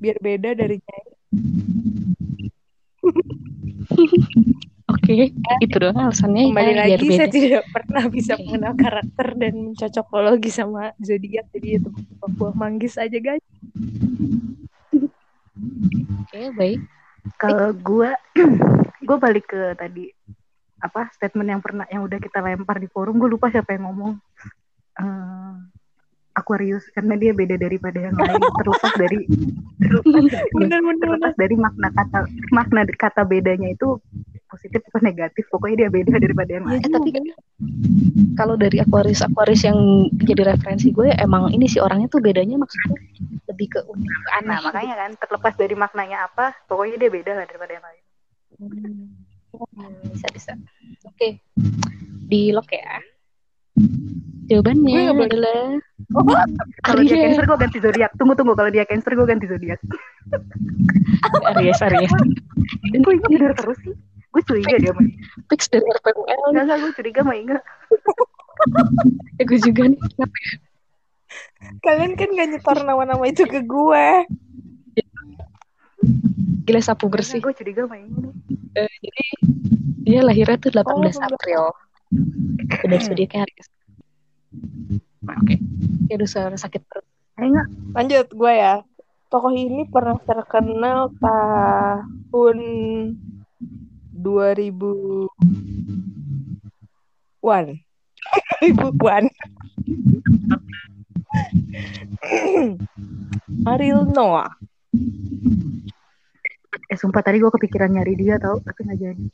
Biar 0.01 0.17
beda 0.21 0.57
dari 0.57 0.81
Nyai. 0.81 1.09
Oke, 5.05 5.33
itu 5.61 5.77
doang 5.77 6.09
alasannya. 6.09 6.49
Kembali 6.49 6.73
ya, 6.73 6.77
biar 6.77 6.81
lagi 6.97 7.09
beda. 7.09 7.17
saya 7.17 7.29
tidak 7.29 7.65
pernah 7.73 8.05
bisa 8.09 8.33
mengenal 8.41 8.73
karakter 8.77 9.29
dan 9.37 9.55
mencocokologi 9.61 10.51
sama 10.53 10.93
zodiak 11.01 11.45
jadi 11.53 11.81
itu 11.81 11.89
buah 12.37 12.55
manggis 12.57 12.97
aja 12.97 13.17
guys. 13.21 13.45
Oke, 16.25 16.41
baik. 16.57 16.81
kalau 17.41 17.73
gue 17.73 18.13
gue 19.09 19.17
balik 19.17 19.49
ke 19.49 19.73
tadi 19.77 20.13
apa 20.85 21.09
statement 21.11 21.49
yang 21.49 21.59
pernah 21.59 21.89
yang 21.89 22.05
udah 22.05 22.21
kita 22.21 22.39
lempar 22.39 22.77
di 22.77 22.87
forum 22.87 23.17
gue 23.17 23.31
lupa 23.31 23.49
siapa 23.49 23.73
yang 23.73 23.89
ngomong 23.89 24.21
Eh, 24.95 25.55
Aquarius 26.35 26.87
karena 26.91 27.15
dia 27.15 27.31
beda 27.31 27.55
daripada 27.57 27.99
yang 28.01 28.15
lain 28.15 28.43
terlepas 28.59 28.93
dari 28.95 29.23
terlepas, 29.77 30.03
Bener 30.05 30.43
bener 30.55 30.81
bener. 30.83 30.95
terlepas 30.99 31.35
dari 31.35 31.55
makna 31.55 31.89
kata 31.91 32.19
makna 32.51 32.83
kata 32.89 33.23
bedanya 33.23 33.71
itu 33.71 33.99
positif 34.47 34.83
atau 34.85 34.99
negatif 35.01 35.47
pokoknya 35.49 35.87
dia 35.87 35.91
beda 35.91 36.15
daripada 36.15 36.51
yang 36.53 36.65
lain 36.65 36.79
Eh, 36.79 36.91
tapi 36.91 37.11
kalau 38.35 38.55
dari 38.55 38.79
Aquarius 38.79 39.23
Aquarius 39.23 39.63
yang 39.63 39.79
jadi 40.15 40.47
referensi 40.49 40.91
gue 40.91 41.11
emang 41.17 41.51
ini 41.51 41.67
sih 41.67 41.79
orangnya 41.79 42.07
tuh 42.07 42.19
bedanya 42.19 42.55
maksudnya 42.55 42.99
lebih 43.47 43.67
ke 43.71 43.81
unik 43.83 44.15
aneh. 44.33 44.47
nah 44.47 44.59
makanya 44.61 44.95
kan 44.97 45.11
terlepas 45.19 45.55
dari 45.55 45.75
maknanya 45.75 46.27
apa 46.27 46.55
pokoknya 46.67 46.99
dia 46.99 47.11
beda 47.11 47.33
lah 47.35 47.47
daripada 47.47 47.73
yang 47.73 47.83
lain 47.83 48.03
Hmm, 48.55 49.24
bisa 50.11 50.27
bisa. 50.33 50.53
Oke, 51.05 51.39
di 52.27 52.51
lock 52.51 52.71
ya. 52.71 52.99
Jawabannya 54.47 54.87
Gue 54.87 55.03
nggak 55.03 55.17
boleh- 55.19 55.31
adalah 55.35 55.61
kalau 56.85 57.03
dia 57.03 57.17
cancer 57.19 57.43
gue 57.43 57.59
ganti 57.59 57.79
zodiak 57.83 58.11
tunggu 58.15 58.35
tunggu 58.39 58.55
kalau 58.55 58.71
dia 58.71 58.87
cancer 58.87 59.19
gue 59.19 59.27
ganti 59.27 59.51
zodiak 59.51 59.81
Aries 61.59 61.83
Aries. 61.83 62.13
Dan 62.95 63.01
gue 63.03 63.13
ini 63.19 63.27
bener 63.35 63.53
terus 63.59 63.79
sih 63.83 63.95
gue 64.31 64.43
curiga 64.43 64.77
dia 64.79 64.93
mah 64.95 65.07
fix 65.47 65.67
dari 65.67 65.83
RPUL. 65.83 66.51
Enggak, 66.51 66.63
enggak, 66.67 66.79
gue 66.83 66.93
curiga 66.95 67.21
mah 67.23 67.35
enggak. 67.35 67.63
Ya, 69.35 69.43
gue 69.51 69.59
juga 69.59 69.83
nih. 69.91 69.99
Kenapa 69.99 70.37
ya? 70.39 70.53
Kalian 71.83 72.13
kan 72.15 72.29
gak 72.31 72.49
nyetor 72.55 72.79
nama-nama 72.87 73.25
itu 73.27 73.43
ke 73.43 73.67
gue. 73.67 74.07
Gila 76.65 76.81
sapu 76.81 77.13
bersih. 77.13 77.41
Gue 77.45 77.53
curiga 77.53 77.85
mah 77.85 78.01
enggak. 78.01 78.35
Eh, 78.75 78.93
jadi 79.05 79.25
dia 80.05 80.21
lahirnya 80.25 80.57
tuh 80.61 80.73
18 80.73 80.89
Oh, 80.89 81.01
18. 81.05 81.21
April. 81.29 81.63
Benar 82.85 83.01
zodiaknya 83.05 83.45
Aries. 83.45 83.69
Nah, 85.25 85.37
Oke. 85.41 85.57
Ya 86.09 86.15
udah 86.21 86.29
suara 86.29 86.57
sakit 86.57 86.81
perut. 86.89 87.05
Enggak. 87.37 87.69
Lanjut 87.93 88.27
gue 88.33 88.53
ya. 88.53 88.81
Tokoh 89.29 89.53
ini 89.53 89.85
pernah 89.91 90.17
terkenal 90.23 91.11
tahun 91.21 92.59
2000 94.15 95.29
One. 97.45 97.77
2001. 98.65 99.29
Ariel 103.69 104.09
Noah. 104.09 104.49
Eh, 106.95 106.99
sumpah 107.03 107.27
tadi 107.27 107.43
gue 107.43 107.51
kepikiran 107.51 107.91
nyari 107.91 108.15
dia 108.15 108.39
tau, 108.39 108.63
tapi 108.63 108.87
nggak 108.87 108.99
jadi. 109.03 109.27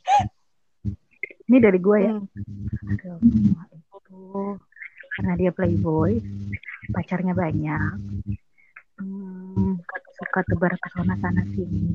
Ini 1.45 1.57
dari 1.61 1.77
gue 1.77 1.97
ya. 2.01 2.17
Hmm. 2.17 2.25
Aduh, 2.89 3.21
itu 4.01 4.21
karena 5.13 5.33
dia 5.37 5.51
playboy, 5.53 6.17
pacarnya 6.89 7.37
banyak. 7.37 8.01
Hmm, 8.97 9.77
suka 10.17 10.41
tebar 10.49 10.73
pesona 10.81 11.13
sana 11.21 11.45
sini. 11.53 11.85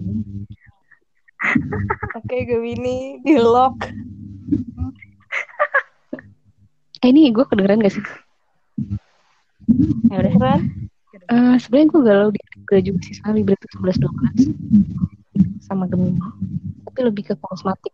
Oke, 2.15 2.47
Gemini 2.47 3.19
di 3.27 3.35
lock. 3.35 3.83
Eh 7.05 7.13
ini 7.13 7.29
gue 7.29 7.45
kedengeran 7.45 7.85
gak 7.85 7.93
sih? 7.93 8.03
Ya 10.09 10.17
udah. 10.17 10.33
Beneran? 10.33 10.61
Eh, 11.27 11.55
sebenarnya 11.61 11.89
gue 11.93 12.03
galau 12.03 12.29
di 12.33 12.41
gue 12.67 12.81
juga 12.83 12.99
sih 13.05 13.15
sama 13.21 13.37
Libra 13.37 13.55
tuh 13.61 13.69
11 13.79 14.01
12 14.01 15.06
sama 15.67 15.91
Gemini. 15.91 16.23
Tapi 16.87 17.01
lebih 17.03 17.23
ke 17.29 17.35
kosmetik. 17.43 17.93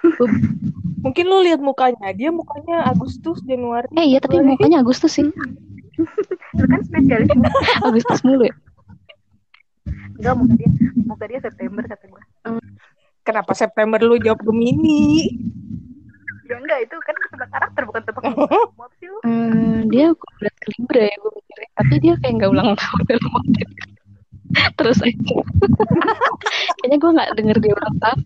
Mungkin 1.04 1.24
lu 1.28 1.44
lihat 1.44 1.60
mukanya. 1.60 2.12
Dia 2.16 2.32
mukanya 2.32 2.88
Agustus, 2.88 3.40
Januari. 3.44 3.88
Eh 3.96 4.16
iya 4.16 4.18
tapi 4.20 4.40
mukanya 4.40 4.80
Agustus 4.80 5.16
sih. 5.16 5.28
Lu 6.56 6.64
kan 6.66 6.80
spesialis. 6.84 7.28
Agustus 7.88 8.20
mulu 8.24 8.48
ya. 8.48 8.56
Enggak, 10.20 10.34
muka 10.36 10.54
dia, 10.60 10.70
muka 11.08 11.24
dia 11.24 11.40
September 11.40 11.82
kata 11.88 12.04
gue. 12.04 12.22
Kenapa 13.24 13.52
September 13.56 14.00
lu 14.00 14.20
jawab 14.20 14.44
Gemini? 14.44 15.32
Ya 16.44 16.60
enggak, 16.60 16.78
itu 16.84 16.96
kan 17.00 17.14
tebak 17.30 17.48
karakter 17.48 17.82
bukan 17.88 18.02
tebak 18.04 18.22
apa 18.26 18.84
sih 19.00 19.06
lu? 19.08 19.18
Eh, 19.24 19.78
dia 19.88 20.12
berat 20.12 20.56
ke 20.60 20.68
Libra 20.76 21.02
ya 21.08 21.16
gue 21.16 21.32
mikirnya. 21.32 21.68
Tapi 21.78 21.94
dia 22.04 22.14
kayak 22.20 22.34
nggak 22.36 22.50
ulang 22.52 22.70
tahun 22.76 23.02
dalam 23.08 23.28
waktu 23.32 23.58
itu. 23.64 23.89
Terus 24.78 24.98
aja. 25.02 25.36
Kayaknya 26.80 26.96
gue 26.98 27.10
nggak 27.14 27.28
denger 27.38 27.56
dia 27.62 27.72
ulang 27.74 27.96
tahun. 28.00 28.20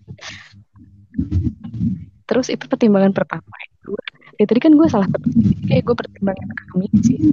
Terus 2.25 2.47
itu 2.49 2.65
pertimbangan 2.65 3.13
pertama. 3.13 3.45
Kedua, 3.81 4.01
ya 4.41 4.45
tadi 4.49 4.61
kan 4.61 4.73
gue 4.73 4.89
salah. 4.89 5.09
Jadi 5.09 5.69
Kayak 5.69 5.83
gue 5.85 5.97
pertimbangan 6.01 6.49
Gemini 6.73 6.99
sih. 7.05 7.19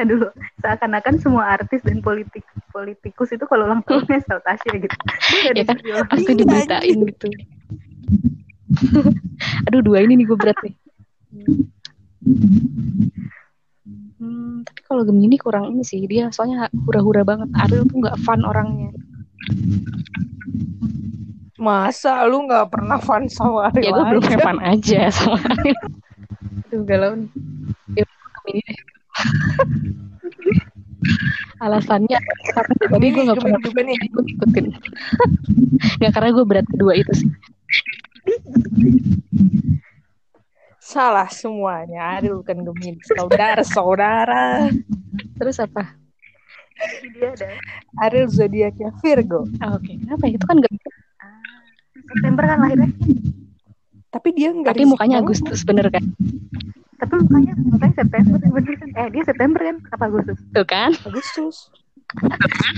Aduh, 0.00 0.32
seakan-akan 0.64 1.20
semua 1.20 1.44
artis 1.60 1.84
dan 1.84 2.00
politik 2.00 2.40
politikus 2.72 3.36
itu 3.36 3.44
kalau 3.44 3.68
ulang 3.68 3.84
tahunnya 3.84 4.22
sel 4.26 4.40
Tasya 4.40 4.72
gitu. 4.80 4.96
Ya 5.52 5.64
kan? 5.66 5.76
Pasti 6.08 6.32
Iya, 6.32 6.38
diberitain 6.40 6.98
gitu. 7.04 7.28
Aduh 9.68 9.80
dua 9.82 10.00
ini 10.00 10.16
nih 10.20 10.26
gue 10.30 10.38
berat 10.38 10.56
nih. 10.64 10.74
Kalau 14.90 15.06
Gemini 15.06 15.38
kurang 15.38 15.70
ini 15.70 15.86
sih 15.86 16.02
dia 16.10 16.34
soalnya 16.34 16.66
hura-hura 16.82 17.22
banget. 17.22 17.46
Ariel 17.62 17.86
tuh 17.86 18.02
nggak 18.02 18.18
fun 18.26 18.42
orangnya. 18.42 18.90
Masa 21.54 22.26
lu 22.26 22.50
nggak 22.50 22.74
pernah 22.74 22.98
fun 22.98 23.30
sama 23.30 23.70
Ariel 23.70 23.86
ya 23.86 23.90
gue 23.94 24.04
belum 24.18 24.24
fun 24.42 24.58
aja 24.58 25.06
sama 25.14 25.38
Ariel. 25.46 25.78
Aduh 26.66 26.82
galau 26.82 27.12
nih. 27.14 27.30
Ya, 28.02 28.04
Gemini 28.42 28.60
deh. 28.66 28.78
Alasannya 31.62 32.18
karena 32.50 32.74
tadi 32.90 33.06
gue 33.14 33.22
nggak 33.30 33.38
pernah 33.38 33.60
juga 33.62 33.80
nih. 33.86 33.94
gue 33.94 34.24
ikutin 34.26 34.64
nggak 36.02 36.12
karena 36.18 36.28
gue 36.34 36.44
berat 36.50 36.66
kedua 36.66 36.92
itu 36.98 37.12
sih 37.14 37.30
Salah 40.90 41.30
semuanya. 41.30 42.18
Ariel 42.18 42.42
bukan 42.42 42.66
Gemini. 42.66 42.98
Saudara-saudara. 43.14 44.74
terus 45.38 45.56
apa 45.62 45.96
Dia 47.14 47.32
ada 47.32 47.48
Ariel 48.02 48.26
zodiaknya 48.26 48.90
Virgo. 48.98 49.46
Ah, 49.62 49.78
oke 49.78 49.86
kenapa 49.86 50.26
ya? 50.26 50.34
itu 50.34 50.44
kan 50.44 50.58
gak 50.58 50.72
September 52.10 52.42
kan 52.42 52.58
lahirnya. 52.58 52.90
Tapi 54.10 54.28
dia 54.34 54.50
nggak 54.50 54.74
tapi 54.74 54.84
mukanya. 54.90 55.22
Agustus 55.22 55.62
bener 55.62 55.86
kan 55.94 56.02
Tapi 56.98 57.14
mukanya 57.22 57.52
mukanya 57.62 57.94
September 57.94 58.36
bener 58.50 58.74
kan? 58.74 58.90
Eh 58.98 59.06
dia 59.14 59.22
September 59.22 59.60
kan? 59.62 59.76
Apa 59.94 60.04
Agustus? 60.10 60.38
tuh 60.50 60.66
kan 60.66 60.90
Agustus. 61.06 61.56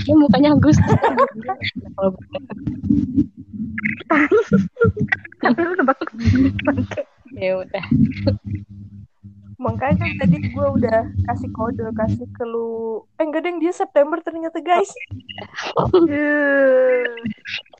dia 0.05 0.15
mukanya 0.15 0.49
Agustus 0.53 0.85
Kalau 1.97 2.11
Tapi 5.41 5.59
lu 5.65 5.73
nebak 5.81 5.99
bangke. 6.61 7.01
Ya 7.33 7.61
udah 7.61 7.85
Makanya 9.63 9.95
kan 9.95 10.11
tadi 10.19 10.37
gue 10.51 10.67
udah 10.75 10.99
kasih 11.31 11.49
kode, 11.55 11.87
kasih 11.95 12.27
ke 12.35 12.43
lu. 12.43 12.99
Eh 13.15 13.23
enggak 13.23 13.47
deng, 13.47 13.63
dia 13.63 13.71
September 13.71 14.19
ternyata 14.19 14.59
guys. 14.59 14.91
Eh, 16.11 17.07